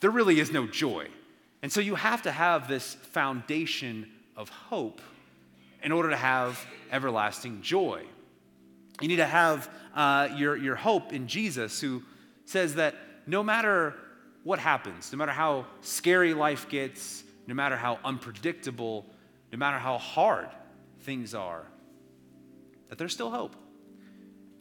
there 0.00 0.10
really 0.10 0.40
is 0.40 0.52
no 0.52 0.66
joy. 0.66 1.08
And 1.62 1.72
so 1.72 1.80
you 1.80 1.94
have 1.94 2.20
to 2.22 2.32
have 2.32 2.68
this 2.68 2.92
foundation 2.92 4.10
of 4.36 4.50
hope 4.50 5.00
in 5.82 5.90
order 5.90 6.10
to 6.10 6.16
have 6.16 6.62
everlasting 6.92 7.62
joy. 7.62 8.04
You 9.00 9.08
need 9.08 9.16
to 9.16 9.24
have 9.24 9.70
uh, 9.94 10.28
your, 10.36 10.54
your 10.54 10.76
hope 10.76 11.14
in 11.14 11.28
Jesus, 11.28 11.80
who 11.80 12.02
says 12.44 12.74
that 12.74 12.94
no 13.26 13.42
matter 13.42 13.94
what 14.46 14.60
happens, 14.60 15.10
no 15.10 15.18
matter 15.18 15.32
how 15.32 15.66
scary 15.80 16.32
life 16.32 16.68
gets, 16.68 17.24
no 17.48 17.54
matter 17.54 17.76
how 17.76 17.98
unpredictable, 18.04 19.04
no 19.50 19.58
matter 19.58 19.76
how 19.76 19.98
hard 19.98 20.46
things 21.00 21.34
are, 21.34 21.66
that 22.88 22.96
there's 22.96 23.12
still 23.12 23.28
hope. 23.28 23.56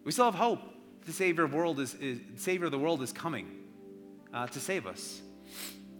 We 0.03 0.11
still 0.11 0.25
have 0.25 0.33
hope. 0.33 0.59
The 1.05 1.13
Savior 1.13 1.43
of, 1.43 1.53
world 1.53 1.79
is, 1.79 1.93
is 1.95 2.19
Savior 2.37 2.65
of 2.65 2.71
the 2.71 2.79
world 2.79 3.03
is 3.03 3.13
coming 3.13 3.47
uh, 4.33 4.47
to 4.47 4.59
save 4.59 4.87
us. 4.87 5.21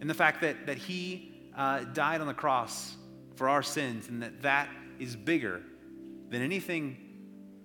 And 0.01 0.09
the 0.09 0.15
fact 0.15 0.41
that, 0.41 0.65
that 0.65 0.79
He 0.79 1.31
uh, 1.55 1.81
died 1.93 2.21
on 2.21 2.27
the 2.27 2.33
cross 2.33 2.95
for 3.35 3.47
our 3.47 3.61
sins 3.61 4.07
and 4.07 4.23
that 4.23 4.41
that 4.41 4.67
is 4.97 5.15
bigger 5.15 5.61
than 6.29 6.41
anything 6.41 6.97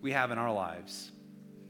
we 0.02 0.12
have 0.12 0.32
in 0.32 0.36
our 0.36 0.52
lives, 0.52 1.12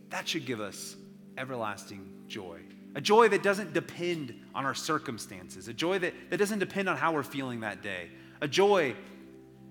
that 0.09 0.27
should 0.27 0.45
give 0.45 0.61
us 0.61 0.97
everlasting 1.39 2.25
joy. 2.27 2.59
A 2.95 3.01
joy 3.01 3.29
that 3.29 3.43
doesn't 3.43 3.73
depend 3.73 4.35
on 4.55 4.65
our 4.65 4.75
circumstances, 4.75 5.69
a 5.69 5.73
joy 5.73 5.99
that, 6.01 6.13
that 6.31 6.39
doesn't 6.39 6.59
depend 6.59 6.89
on 6.89 6.97
how 6.97 7.13
we're 7.13 7.23
feeling 7.23 7.61
that 7.61 7.83
day, 7.83 8.11
a 8.41 8.49
joy 8.49 8.95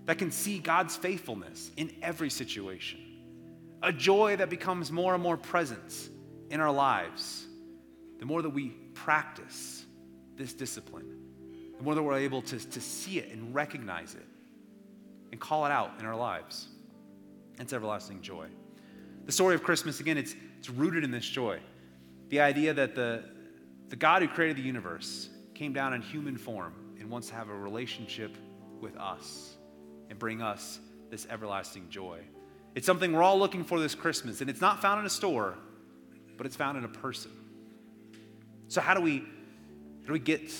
that 0.05 0.17
can 0.17 0.31
see 0.31 0.59
God's 0.59 0.95
faithfulness 0.95 1.71
in 1.75 1.93
every 2.01 2.29
situation, 2.29 2.99
a 3.83 3.91
joy 3.91 4.37
that 4.37 4.49
becomes 4.49 4.91
more 4.91 5.13
and 5.13 5.21
more 5.21 5.37
present 5.37 6.09
in 6.49 6.61
our 6.61 6.71
lives 6.71 7.45
the 8.19 8.25
more 8.25 8.41
that 8.41 8.49
we 8.49 8.69
practice 8.93 9.85
this 10.35 10.53
discipline, 10.53 11.07
the 11.77 11.83
more 11.83 11.95
that 11.95 12.03
we're 12.03 12.17
able 12.17 12.41
to, 12.43 12.59
to 12.59 12.81
see 12.81 13.17
it 13.17 13.31
and 13.31 13.55
recognize 13.55 14.13
it 14.13 14.25
and 15.31 15.39
call 15.39 15.65
it 15.65 15.71
out 15.71 15.93
in 15.99 16.05
our 16.05 16.15
lives. 16.15 16.67
It's 17.59 17.73
everlasting 17.73 18.21
joy. 18.21 18.47
The 19.25 19.31
story 19.31 19.55
of 19.55 19.63
Christmas, 19.63 19.99
again, 19.99 20.17
it's, 20.17 20.35
it's 20.57 20.69
rooted 20.69 21.03
in 21.03 21.11
this 21.11 21.25
joy. 21.25 21.59
The 22.29 22.39
idea 22.41 22.73
that 22.73 22.95
the, 22.95 23.23
the 23.89 23.95
God 23.95 24.21
who 24.21 24.27
created 24.27 24.57
the 24.57 24.61
universe 24.61 25.29
came 25.53 25.73
down 25.73 25.93
in 25.93 26.01
human 26.01 26.37
form 26.37 26.73
and 26.99 27.09
wants 27.09 27.27
to 27.29 27.35
have 27.35 27.49
a 27.49 27.55
relationship 27.55 28.35
with 28.79 28.95
us 28.97 29.57
and 30.09 30.17
bring 30.17 30.41
us 30.41 30.79
this 31.09 31.27
everlasting 31.29 31.89
joy. 31.89 32.19
It's 32.75 32.85
something 32.85 33.11
we're 33.11 33.23
all 33.23 33.39
looking 33.39 33.63
for 33.63 33.79
this 33.79 33.95
Christmas, 33.95 34.41
and 34.41 34.49
it's 34.49 34.61
not 34.61 34.81
found 34.81 34.99
in 34.99 35.05
a 35.05 35.09
store, 35.09 35.55
but 36.37 36.45
it's 36.45 36.55
found 36.55 36.77
in 36.77 36.83
a 36.83 36.89
person. 36.89 37.31
So, 38.67 38.79
how 38.79 38.93
do 38.93 39.01
we, 39.01 39.19
how 39.19 40.07
do 40.07 40.13
we 40.13 40.19
get 40.19 40.51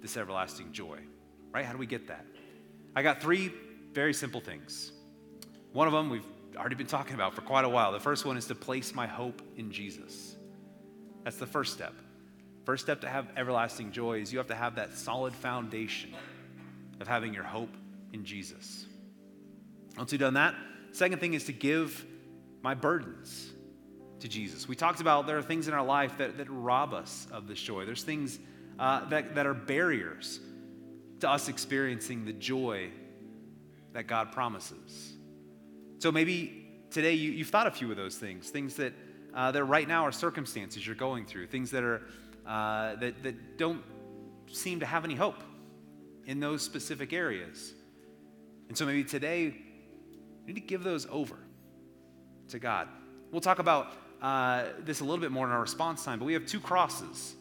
this 0.00 0.16
everlasting 0.16 0.72
joy? 0.72 1.00
Right? 1.52 1.64
How 1.64 1.72
do 1.72 1.78
we 1.78 1.86
get 1.86 2.06
that? 2.08 2.24
I 2.94 3.02
got 3.02 3.20
three 3.20 3.52
very 3.92 4.14
simple 4.14 4.40
things. 4.40 4.92
One 5.72 5.86
of 5.86 5.92
them 5.92 6.10
we've 6.10 6.26
already 6.56 6.76
been 6.76 6.86
talking 6.86 7.14
about 7.14 7.34
for 7.34 7.42
quite 7.42 7.64
a 7.64 7.68
while. 7.68 7.92
The 7.92 8.00
first 8.00 8.24
one 8.24 8.36
is 8.36 8.46
to 8.46 8.54
place 8.54 8.94
my 8.94 9.06
hope 9.06 9.42
in 9.56 9.72
Jesus. 9.72 10.36
That's 11.24 11.36
the 11.36 11.46
first 11.46 11.72
step. 11.72 11.94
First 12.64 12.84
step 12.84 13.00
to 13.02 13.08
have 13.08 13.26
everlasting 13.36 13.92
joy 13.92 14.20
is 14.20 14.32
you 14.32 14.38
have 14.38 14.48
to 14.48 14.54
have 14.54 14.76
that 14.76 14.96
solid 14.96 15.34
foundation 15.34 16.14
of 17.00 17.08
having 17.08 17.34
your 17.34 17.44
hope 17.44 17.74
in 18.12 18.24
Jesus. 18.24 18.86
Once 19.96 20.12
you've 20.12 20.20
done 20.20 20.34
that, 20.34 20.54
second 20.92 21.18
thing 21.18 21.34
is 21.34 21.44
to 21.44 21.52
give 21.52 22.04
my 22.62 22.74
burdens 22.74 23.50
to 24.20 24.28
Jesus. 24.28 24.68
We 24.68 24.76
talked 24.76 25.00
about 25.00 25.26
there 25.26 25.38
are 25.38 25.42
things 25.42 25.68
in 25.68 25.74
our 25.74 25.84
life 25.84 26.18
that, 26.18 26.36
that 26.38 26.48
rob 26.50 26.92
us 26.92 27.26
of 27.32 27.48
this 27.48 27.60
joy. 27.60 27.86
There's 27.86 28.02
things 28.02 28.38
uh, 28.78 29.08
that, 29.08 29.34
that 29.34 29.46
are 29.46 29.54
barriers 29.54 30.40
to 31.20 31.30
us 31.30 31.48
experiencing 31.48 32.24
the 32.24 32.32
joy 32.32 32.90
that 33.92 34.06
God 34.06 34.32
promises. 34.32 35.14
So 35.98 36.12
maybe 36.12 36.66
today 36.90 37.14
you, 37.14 37.32
you've 37.32 37.48
thought 37.48 37.66
a 37.66 37.70
few 37.70 37.90
of 37.90 37.96
those 37.96 38.16
things, 38.16 38.50
things 38.50 38.76
that 38.76 38.92
uh, 39.34 39.50
that 39.52 39.64
right 39.64 39.86
now 39.86 40.04
are 40.04 40.12
circumstances 40.12 40.86
you're 40.86 40.96
going 40.96 41.26
through, 41.26 41.46
things 41.46 41.70
that, 41.70 41.82
are, 41.84 42.02
uh, 42.46 42.96
that, 42.96 43.22
that 43.22 43.58
don't 43.58 43.82
seem 44.46 44.80
to 44.80 44.86
have 44.86 45.04
any 45.04 45.14
hope 45.14 45.42
in 46.26 46.40
those 46.40 46.62
specific 46.62 47.12
areas. 47.12 47.72
And 48.68 48.76
so 48.76 48.86
maybe 48.86 49.04
today, 49.04 49.42
you 49.42 50.46
need 50.46 50.54
to 50.54 50.60
give 50.60 50.82
those 50.82 51.06
over 51.10 51.36
to 52.48 52.58
God. 52.58 52.88
We'll 53.30 53.40
talk 53.40 53.58
about 53.58 53.92
uh, 54.20 54.64
this 54.80 55.00
a 55.00 55.04
little 55.04 55.20
bit 55.20 55.32
more 55.32 55.46
in 55.46 55.52
our 55.52 55.60
response 55.60 56.04
time, 56.04 56.18
but 56.18 56.24
we 56.24 56.34
have 56.34 56.46
two 56.46 56.60
crosses 56.60 57.34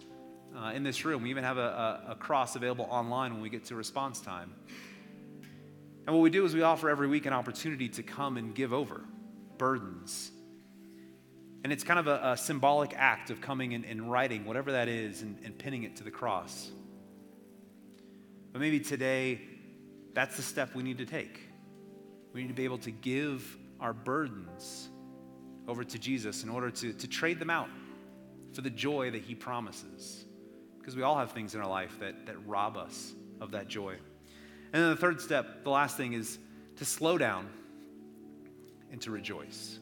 uh, 0.58 0.71
in 0.73 0.84
this 0.84 1.06
room. 1.06 1.23
We 1.23 1.30
even 1.30 1.43
have 1.43 1.58
a, 1.58 2.04
a, 2.08 2.12
a 2.12 2.15
cross 2.15 2.56
available 2.56 2.88
online 2.89 3.34
when 3.34 3.41
we 3.41 3.49
get 3.49 3.65
to 3.65 3.75
response 3.75 4.21
time. 4.21 4.54
And 6.06 6.15
what 6.15 6.21
we 6.21 6.30
do 6.30 6.45
is 6.45 6.56
we 6.56 6.62
offer 6.62 6.89
every 6.89 7.08
week 7.08 7.25
an 7.25 7.34
opportunity 7.34 7.89
to 7.89 8.04
come 8.04 8.38
and 8.38 8.56
give 8.56 8.73
over 8.73 9.02
burdens 9.58 10.32
and 11.63 11.74
it's 11.74 11.84
kind 11.84 12.00
of 12.00 12.08
a, 12.08 12.32
a 12.32 12.38
symbolic 12.38 12.93
act 12.95 13.30
of 13.30 13.41
coming 13.41 13.74
and, 13.74 14.10
writing 14.10 14.45
whatever 14.45 14.72
that 14.72 14.88
is 14.88 15.22
and, 15.22 15.38
and 15.43 15.58
pinning 15.58 15.84
it 15.84 15.98
to 15.98 16.04
the 16.04 16.12
cross. 16.12 16.72
But 18.52 18.62
maybe 18.62 18.80
today, 18.80 19.41
that's 20.13 20.38
the 20.38 20.41
step 20.41 20.74
we 20.74 20.84
need 20.84 20.98
to 21.00 21.06
take. 21.06 21.41
We 22.34 22.41
need 22.41 22.48
to 22.48 22.54
be 22.54 22.63
able 22.63 22.78
to 22.80 22.91
give 22.91 23.58
our 23.80 23.93
burdens 23.93 24.89
over 25.67 25.84
to 25.84 26.00
Jesus 26.00 26.43
in 26.43 26.50
order 26.50 26.72
to, 26.72 26.93
to 26.93 27.08
trade 27.08 27.39
them 27.39 27.50
out 27.50 27.69
for 28.54 28.62
the 28.62 28.69
joy 28.69 29.12
that 29.12 29.22
He 29.22 29.36
promises. 29.36 30.26
Because 30.80 30.95
we 30.95 31.04
all 31.04 31.17
have 31.17 31.32
things 31.32 31.56
in 31.56 31.62
our 31.62 31.69
life 31.69 32.00
that, 32.00 32.26
that 32.26 32.45
rob 32.48 32.78
us 32.78 33.13
of 33.41 33.52
that 33.52 33.67
joy. 33.67 33.95
And 34.72 34.84
then 34.84 34.89
the 34.89 34.95
third 34.95 35.22
step, 35.22 35.63
the 35.63 35.69
last 35.69 35.98
thing, 35.98 36.13
is 36.13 36.39
to 36.78 36.86
slow 36.86 37.17
down 37.17 37.50
and 38.91 39.02
to 39.02 39.12
rejoice. 39.12 39.80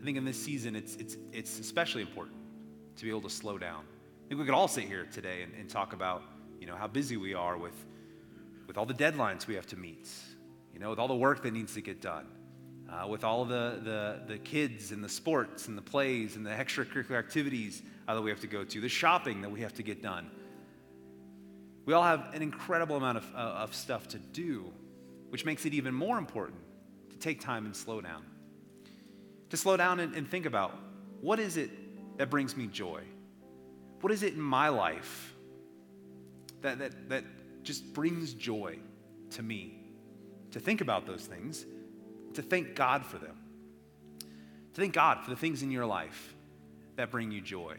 I 0.00 0.04
think 0.04 0.16
in 0.16 0.24
this 0.24 0.40
season, 0.40 0.76
it's, 0.76 0.94
it's, 0.96 1.16
it's 1.32 1.58
especially 1.58 2.02
important 2.02 2.36
to 2.96 3.04
be 3.04 3.10
able 3.10 3.22
to 3.22 3.30
slow 3.30 3.58
down. 3.58 3.84
I 4.24 4.28
think 4.28 4.40
we 4.40 4.44
could 4.44 4.54
all 4.54 4.68
sit 4.68 4.84
here 4.84 5.06
today 5.12 5.42
and, 5.42 5.52
and 5.54 5.68
talk 5.68 5.92
about, 5.92 6.22
you 6.60 6.66
know, 6.66 6.76
how 6.76 6.86
busy 6.86 7.16
we 7.16 7.34
are 7.34 7.56
with, 7.56 7.74
with 8.66 8.78
all 8.78 8.86
the 8.86 8.94
deadlines 8.94 9.46
we 9.46 9.54
have 9.54 9.66
to 9.68 9.76
meet, 9.76 10.08
you 10.72 10.78
know, 10.78 10.90
with 10.90 10.98
all 10.98 11.08
the 11.08 11.16
work 11.16 11.42
that 11.42 11.52
needs 11.52 11.74
to 11.74 11.80
get 11.80 12.00
done, 12.00 12.26
uh, 12.90 13.08
with 13.08 13.24
all 13.24 13.44
the, 13.44 13.80
the, 13.82 14.34
the 14.34 14.38
kids 14.38 14.92
and 14.92 15.02
the 15.02 15.08
sports 15.08 15.66
and 15.66 15.76
the 15.76 15.82
plays 15.82 16.36
and 16.36 16.46
the 16.46 16.50
extracurricular 16.50 17.18
activities 17.18 17.82
uh, 18.06 18.14
that 18.14 18.22
we 18.22 18.30
have 18.30 18.40
to 18.40 18.46
go 18.46 18.62
to, 18.64 18.80
the 18.80 18.88
shopping 18.88 19.42
that 19.42 19.50
we 19.50 19.60
have 19.60 19.74
to 19.74 19.82
get 19.82 20.00
done. 20.00 20.30
We 21.86 21.94
all 21.94 22.04
have 22.04 22.34
an 22.34 22.42
incredible 22.42 22.96
amount 22.96 23.18
of, 23.18 23.34
uh, 23.34 23.38
of 23.38 23.74
stuff 23.74 24.06
to 24.08 24.18
do, 24.18 24.72
which 25.30 25.44
makes 25.44 25.66
it 25.66 25.74
even 25.74 25.94
more 25.94 26.18
important 26.18 26.60
to 27.10 27.18
take 27.18 27.40
time 27.40 27.64
and 27.66 27.74
slow 27.74 28.00
down 28.00 28.24
to 29.50 29.56
slow 29.56 29.76
down 29.76 30.00
and, 30.00 30.14
and 30.14 30.28
think 30.28 30.46
about 30.46 30.74
what 31.20 31.40
is 31.40 31.56
it 31.56 31.70
that 32.18 32.30
brings 32.30 32.56
me 32.56 32.66
joy? 32.66 33.02
What 34.00 34.12
is 34.12 34.22
it 34.22 34.34
in 34.34 34.40
my 34.40 34.68
life 34.68 35.34
that, 36.62 36.78
that, 36.78 37.08
that 37.08 37.24
just 37.62 37.92
brings 37.92 38.34
joy 38.34 38.78
to 39.30 39.42
me? 39.42 39.74
To 40.52 40.60
think 40.60 40.80
about 40.80 41.06
those 41.06 41.26
things, 41.26 41.66
to 42.34 42.42
thank 42.42 42.74
God 42.74 43.04
for 43.04 43.18
them, 43.18 43.36
to 44.74 44.80
thank 44.80 44.94
God 44.94 45.22
for 45.22 45.30
the 45.30 45.36
things 45.36 45.62
in 45.62 45.70
your 45.70 45.84
life 45.84 46.34
that 46.96 47.10
bring 47.10 47.30
you 47.30 47.40
joy. 47.40 47.76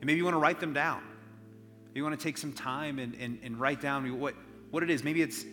And 0.00 0.06
maybe 0.06 0.18
you 0.18 0.24
want 0.24 0.34
to 0.34 0.38
write 0.38 0.60
them 0.60 0.72
down. 0.72 1.02
Maybe 1.86 2.00
you 2.00 2.04
want 2.04 2.18
to 2.18 2.22
take 2.22 2.38
some 2.38 2.52
time 2.52 2.98
and, 2.98 3.14
and, 3.16 3.38
and 3.42 3.58
write 3.58 3.80
down 3.80 4.18
what, 4.18 4.34
what 4.70 4.82
it 4.82 4.90
is. 4.90 5.02
Maybe 5.02 5.22
it's, 5.22 5.44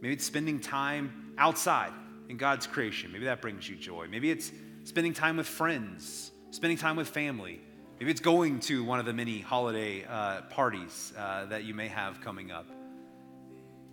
maybe 0.00 0.14
it's 0.14 0.24
spending 0.24 0.60
time 0.60 1.34
outside 1.38 1.92
in 2.28 2.36
God's 2.36 2.66
creation. 2.66 3.12
Maybe 3.12 3.24
that 3.26 3.40
brings 3.40 3.68
you 3.68 3.76
joy. 3.76 4.06
Maybe 4.08 4.30
it's 4.30 4.50
spending 4.86 5.12
time 5.12 5.36
with 5.36 5.46
friends, 5.46 6.32
spending 6.50 6.78
time 6.78 6.96
with 6.96 7.08
family, 7.08 7.60
Maybe 7.98 8.10
it's 8.10 8.20
going 8.20 8.60
to 8.60 8.84
one 8.84 9.00
of 9.00 9.06
the 9.06 9.14
many 9.14 9.40
holiday 9.40 10.04
uh, 10.04 10.42
parties 10.42 11.14
uh, 11.16 11.46
that 11.46 11.64
you 11.64 11.72
may 11.72 11.88
have 11.88 12.20
coming 12.20 12.50
up. 12.50 12.66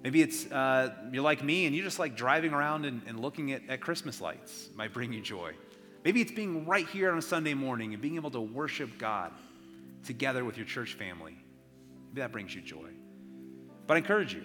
Maybe 0.04 0.22
it's 0.22 0.52
uh, 0.52 0.94
you're 1.14 1.24
like 1.24 1.42
me 1.42 1.66
and 1.66 1.76
you 1.76 1.82
just 1.82 2.00
like 2.00 2.18
driving 2.18 2.52
around 2.52 2.84
and, 2.84 3.02
and 3.08 3.22
looking 3.22 3.54
at, 3.54 3.62
at 3.70 3.80
Christmas 3.80 4.20
lights 4.20 4.70
might 4.76 4.92
bring 4.94 5.14
you 5.14 5.22
joy. 5.22 5.54
Maybe 6.04 6.20
it's 6.20 6.34
being 6.34 6.66
right 6.66 6.86
here 6.86 7.14
on 7.14 7.18
a 7.18 7.22
Sunday 7.22 7.54
morning 7.54 7.94
and 7.94 8.02
being 8.02 8.16
able 8.16 8.32
to 8.32 8.42
worship 8.42 8.98
God 8.98 9.32
together 10.04 10.44
with 10.44 10.58
your 10.58 10.66
church 10.66 10.96
family. 10.96 11.38
Maybe 12.10 12.20
that 12.20 12.34
brings 12.34 12.54
you 12.54 12.60
joy. 12.60 12.90
But 13.88 13.94
I 13.94 13.98
encourage 14.00 14.34
you, 14.34 14.44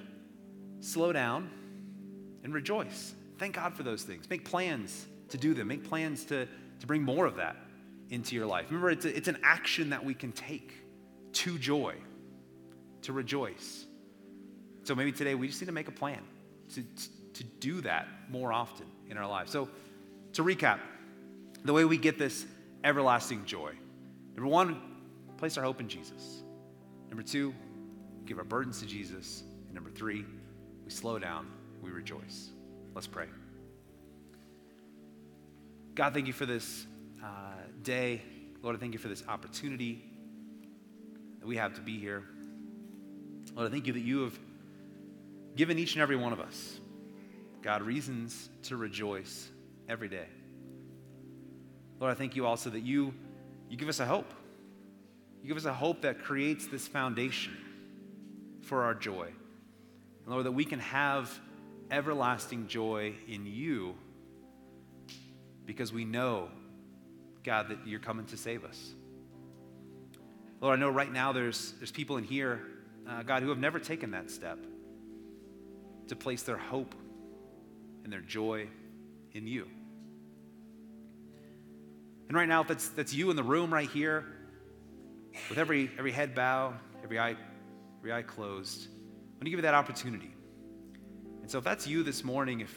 slow 0.78 1.12
down 1.12 1.50
and 2.44 2.54
rejoice. 2.54 3.12
Thank 3.38 3.56
God 3.56 3.74
for 3.74 3.82
those 3.82 4.04
things. 4.04 4.30
Make 4.30 4.44
plans 4.44 5.04
to 5.28 5.38
do 5.38 5.54
them, 5.54 5.68
make 5.68 5.88
plans 5.88 6.24
to, 6.26 6.46
to 6.80 6.86
bring 6.86 7.02
more 7.02 7.26
of 7.26 7.36
that 7.36 7.56
into 8.10 8.34
your 8.34 8.46
life. 8.46 8.66
Remember, 8.68 8.90
it's, 8.90 9.04
a, 9.04 9.16
it's 9.16 9.28
an 9.28 9.38
action 9.42 9.90
that 9.90 10.04
we 10.04 10.14
can 10.14 10.32
take 10.32 10.72
to 11.32 11.58
joy, 11.58 11.94
to 13.02 13.12
rejoice. 13.12 13.86
So 14.84 14.94
maybe 14.94 15.12
today 15.12 15.34
we 15.34 15.48
just 15.48 15.60
need 15.60 15.66
to 15.66 15.72
make 15.72 15.88
a 15.88 15.92
plan 15.92 16.20
to, 16.74 16.82
to 17.34 17.44
do 17.44 17.80
that 17.82 18.08
more 18.30 18.52
often 18.52 18.86
in 19.08 19.18
our 19.18 19.28
lives. 19.28 19.50
So 19.50 19.68
to 20.34 20.42
recap, 20.42 20.80
the 21.64 21.72
way 21.72 21.84
we 21.84 21.98
get 21.98 22.18
this 22.18 22.46
everlasting 22.84 23.44
joy 23.44 23.72
number 24.36 24.50
one, 24.50 24.80
place 25.36 25.58
our 25.58 25.64
hope 25.64 25.80
in 25.80 25.88
Jesus. 25.88 26.42
Number 27.08 27.22
two, 27.22 27.52
give 28.24 28.38
our 28.38 28.44
burdens 28.44 28.80
to 28.80 28.86
Jesus. 28.86 29.42
And 29.66 29.74
number 29.74 29.90
three, 29.90 30.24
we 30.84 30.90
slow 30.90 31.18
down, 31.18 31.48
we 31.82 31.90
rejoice. 31.90 32.50
Let's 32.94 33.06
pray. 33.08 33.26
God, 35.98 36.14
thank 36.14 36.28
you 36.28 36.32
for 36.32 36.46
this 36.46 36.86
uh, 37.24 37.26
day. 37.82 38.22
Lord, 38.62 38.76
I 38.76 38.78
thank 38.78 38.92
you 38.92 39.00
for 39.00 39.08
this 39.08 39.24
opportunity 39.26 40.00
that 41.40 41.46
we 41.48 41.56
have 41.56 41.74
to 41.74 41.80
be 41.80 41.98
here. 41.98 42.22
Lord, 43.56 43.66
I 43.66 43.70
thank 43.72 43.88
you 43.88 43.92
that 43.92 44.02
you 44.02 44.20
have 44.20 44.38
given 45.56 45.76
each 45.76 45.94
and 45.94 46.02
every 46.02 46.14
one 46.14 46.32
of 46.32 46.38
us, 46.38 46.78
God, 47.62 47.82
reasons 47.82 48.48
to 48.62 48.76
rejoice 48.76 49.50
every 49.88 50.08
day. 50.08 50.28
Lord, 51.98 52.12
I 52.12 52.14
thank 52.14 52.36
you 52.36 52.46
also 52.46 52.70
that 52.70 52.84
you, 52.84 53.12
you 53.68 53.76
give 53.76 53.88
us 53.88 53.98
a 53.98 54.06
hope. 54.06 54.32
You 55.42 55.48
give 55.48 55.56
us 55.56 55.64
a 55.64 55.74
hope 55.74 56.02
that 56.02 56.22
creates 56.22 56.68
this 56.68 56.86
foundation 56.86 57.56
for 58.62 58.84
our 58.84 58.94
joy. 58.94 59.26
And 60.24 60.32
Lord, 60.32 60.46
that 60.46 60.52
we 60.52 60.64
can 60.64 60.78
have 60.78 61.40
everlasting 61.90 62.68
joy 62.68 63.14
in 63.26 63.46
you 63.46 63.96
because 65.68 65.92
we 65.92 66.06
know, 66.06 66.48
God, 67.44 67.68
that 67.68 67.86
you're 67.86 68.00
coming 68.00 68.24
to 68.26 68.38
save 68.38 68.64
us. 68.64 68.94
Lord, 70.62 70.78
I 70.78 70.80
know 70.80 70.88
right 70.88 71.12
now 71.12 71.32
there's, 71.32 71.72
there's 71.72 71.92
people 71.92 72.16
in 72.16 72.24
here, 72.24 72.62
uh, 73.06 73.22
God, 73.22 73.42
who 73.42 73.50
have 73.50 73.58
never 73.58 73.78
taken 73.78 74.12
that 74.12 74.30
step 74.30 74.58
to 76.08 76.16
place 76.16 76.42
their 76.42 76.56
hope 76.56 76.94
and 78.02 78.10
their 78.10 78.22
joy 78.22 78.66
in 79.34 79.46
you. 79.46 79.68
And 82.28 82.36
right 82.36 82.48
now, 82.48 82.62
if 82.62 82.68
that's, 82.68 82.88
that's 82.88 83.12
you 83.12 83.28
in 83.28 83.36
the 83.36 83.42
room 83.42 83.72
right 83.72 83.90
here, 83.90 84.24
with 85.50 85.58
every, 85.58 85.90
every 85.98 86.12
head 86.12 86.34
bowed, 86.34 86.76
every 87.04 87.18
eye, 87.18 87.36
every 88.00 88.12
eye 88.14 88.22
closed, 88.22 88.86
I'm 88.86 89.40
going 89.40 89.44
to 89.44 89.50
give 89.50 89.58
you 89.58 89.62
that 89.62 89.74
opportunity. 89.74 90.32
And 91.42 91.50
so 91.50 91.58
if 91.58 91.64
that's 91.64 91.86
you 91.86 92.02
this 92.02 92.24
morning, 92.24 92.60
if, 92.60 92.70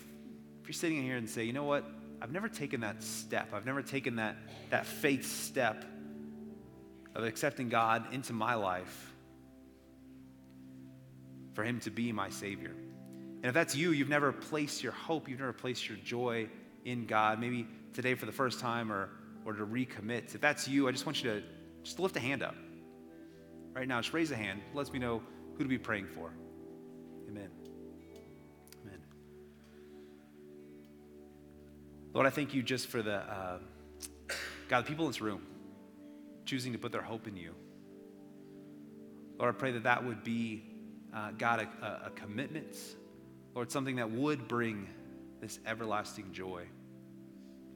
if 0.62 0.67
you're 0.67 0.73
sitting 0.73 0.97
in 0.97 1.06
here 1.06 1.15
and 1.15 1.30
say, 1.30 1.45
you 1.45 1.54
know 1.54 1.63
what, 1.63 1.86
I've 2.22 2.32
never 2.32 2.48
taken 2.48 2.82
that 2.82 3.02
step, 3.04 3.54
I've 3.54 3.66
never 3.66 3.82
taken 3.82 4.18
that, 4.18 4.38
that 4.70 4.86
faith 4.86 5.26
step 5.26 5.86
of 7.16 7.24
accepting 7.24 7.70
God 7.70 8.14
into 8.14 8.34
my 8.34 8.54
life 8.54 9.14
for 11.54 11.64
Him 11.64 11.80
to 11.82 11.92
be 11.92 12.12
my 12.12 12.30
Savior. 12.30 12.72
And 12.72 13.46
if 13.46 13.54
that's 13.54 13.76
you, 13.76 13.92
you've 13.92 14.10
never 14.10 14.32
placed 14.32 14.84
your 14.84 14.92
hope, 14.92 15.28
you've 15.28 15.40
never 15.40 15.54
placed 15.54 15.90
your 15.90 15.98
joy 15.98 16.48
in 16.86 17.08
God, 17.08 17.40
maybe 17.40 17.68
today 17.94 18.14
for 18.14 18.28
the 18.28 18.32
first 18.32 18.60
time 18.60 18.92
or, 18.92 19.10
or 19.46 19.54
to 19.54 19.66
recommit. 19.66 20.36
If 20.36 20.42
that's 20.42 20.68
you, 20.68 20.88
I 20.88 20.92
just 20.92 21.06
want 21.06 21.24
you 21.24 21.32
to 21.32 21.44
just 21.84 22.00
lift 22.00 22.16
a 22.16 22.20
hand 22.20 22.44
up. 22.44 22.56
Right 23.74 23.88
now, 23.88 24.00
just 24.00 24.14
raise 24.14 24.32
a 24.32 24.36
hand. 24.36 24.62
It 24.70 24.76
lets 24.76 24.92
me 24.92 25.00
know 25.00 25.24
who 25.58 25.64
to 25.64 25.70
be 25.70 25.78
praying 25.78 26.08
for. 26.14 26.32
Amen. 27.28 27.50
Lord, 32.13 32.28
I 32.28 32.30
thank 32.30 32.54
you 32.54 32.62
just 32.63 32.88
for 32.88 33.02
the, 33.02 33.17
uh, 33.17 33.58
God, 34.67 34.86
the 34.86 34.88
people 34.88 35.06
in 35.06 35.12
this 35.12 35.21
room 35.21 35.45
choosing 36.45 36.74
to 36.74 36.80
put 36.80 36.91
their 36.91 37.02
hope 37.02 37.28
in 37.28 37.38
you. 37.38 37.54
Lord, 39.38 39.56
I 39.56 39.58
pray 39.58 39.71
that 39.71 39.84
that 39.84 40.06
would 40.06 40.24
be, 40.24 40.63
uh, 41.13 41.32
God, 41.32 41.67
a, 41.82 42.08
a 42.08 42.10
commitment 42.12 42.76
Lord, 43.54 43.71
something 43.71 43.97
that 43.97 44.12
would 44.12 44.47
bring 44.47 44.88
this 45.41 45.60
everlasting 45.65 46.32
joy 46.32 46.63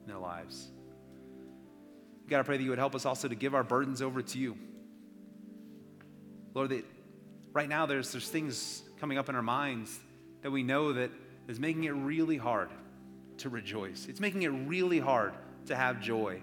in 0.01 0.07
their 0.07 0.17
lives. 0.17 0.69
God, 2.29 2.39
I 2.39 2.43
pray 2.43 2.57
that 2.57 2.63
you 2.63 2.69
would 2.69 2.79
help 2.79 2.95
us 2.95 3.05
also 3.05 3.27
to 3.27 3.35
give 3.35 3.53
our 3.53 3.63
burdens 3.63 4.01
over 4.01 4.21
to 4.21 4.39
you. 4.39 4.57
Lord, 6.53 6.69
that 6.69 6.85
right 7.51 7.67
now 7.67 7.85
there's, 7.85 8.11
there's 8.11 8.29
things 8.29 8.83
coming 8.99 9.17
up 9.17 9.27
in 9.29 9.35
our 9.35 9.41
minds 9.41 9.99
that 10.41 10.51
we 10.51 10.63
know 10.63 10.93
that 10.93 11.11
is 11.47 11.59
making 11.59 11.83
it 11.83 11.91
really 11.91 12.37
hard 12.37 12.69
to 13.39 13.49
rejoice. 13.49 14.07
It's 14.09 14.19
making 14.19 14.43
it 14.43 14.49
really 14.49 14.99
hard 14.99 15.33
to 15.67 15.75
have 15.75 16.01
joy 16.01 16.41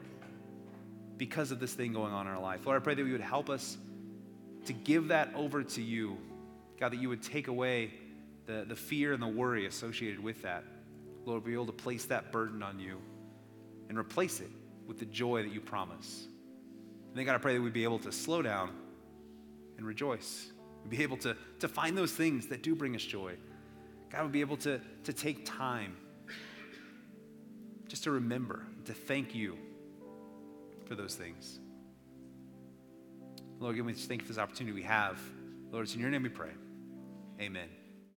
because 1.17 1.51
of 1.51 1.61
this 1.61 1.75
thing 1.75 1.93
going 1.93 2.13
on 2.13 2.27
in 2.27 2.33
our 2.33 2.41
life. 2.41 2.67
Lord, 2.67 2.81
I 2.81 2.85
pray 2.85 2.95
that 2.95 3.05
you 3.05 3.13
would 3.13 3.21
help 3.21 3.49
us 3.49 3.77
to 4.67 4.73
give 4.73 5.09
that 5.09 5.33
over 5.35 5.63
to 5.63 5.83
you. 5.83 6.19
God, 6.79 6.93
that 6.93 7.01
you 7.01 7.09
would 7.09 7.23
take 7.23 7.49
away 7.49 7.93
the, 8.47 8.65
the 8.67 8.77
fear 8.77 9.13
and 9.13 9.23
the 9.23 9.29
worry 9.29 9.67
associated 9.67 10.21
with 10.21 10.43
that. 10.43 10.65
Lord, 11.25 11.45
be 11.45 11.53
able 11.53 11.67
to 11.67 11.73
place 11.73 12.07
that 12.07 12.33
burden 12.33 12.63
on 12.63 12.81
you 12.81 12.99
and 13.89 13.97
replace 13.97 14.41
it 14.41 14.51
with 14.87 14.99
the 14.99 15.05
joy 15.07 15.43
that 15.43 15.53
you 15.53 15.61
promise. 15.61 16.27
And 17.11 17.19
then, 17.19 17.27
God, 17.27 17.35
I 17.35 17.39
pray 17.39 17.55
that 17.55 17.63
we'd 17.63 17.73
be 17.73 17.85
able 17.85 18.01
to 18.01 18.11
slow 18.11 18.43
down 18.43 18.71
and 19.77 19.87
rejoice. 19.87 20.51
We'd 20.83 20.97
be 20.97 21.03
able 21.03 21.19
to, 21.19 21.37
to 21.61 21.69
find 21.69 21.97
those 21.97 22.13
things 22.13 22.49
that 22.49 22.63
do 22.63 22.75
bring 22.75 22.97
us 22.97 23.03
joy. 23.03 23.35
God 24.11 24.25
would 24.25 24.33
be 24.33 24.41
able 24.41 24.57
to, 24.59 24.81
to 25.05 25.13
take 25.13 25.45
time 25.45 25.97
just 27.93 28.05
to 28.05 28.11
remember, 28.11 28.65
to 28.87 28.95
thank 28.95 29.35
you 29.35 29.59
for 30.87 30.95
those 30.95 31.15
things. 31.15 31.61
Lord, 33.61 33.77
give 33.77 33.85
me 33.85 33.93
just 33.93 34.09
thank 34.09 34.23
you 34.23 34.27
for 34.27 34.33
this 34.33 34.39
opportunity 34.39 34.75
we 34.75 34.83
have. 34.85 35.21
Lord, 35.71 35.85
it's 35.85 35.95
in 35.95 36.01
your 36.01 36.09
name 36.09 36.23
we 36.23 36.31
pray. 36.31 36.53
Amen. 37.39 37.69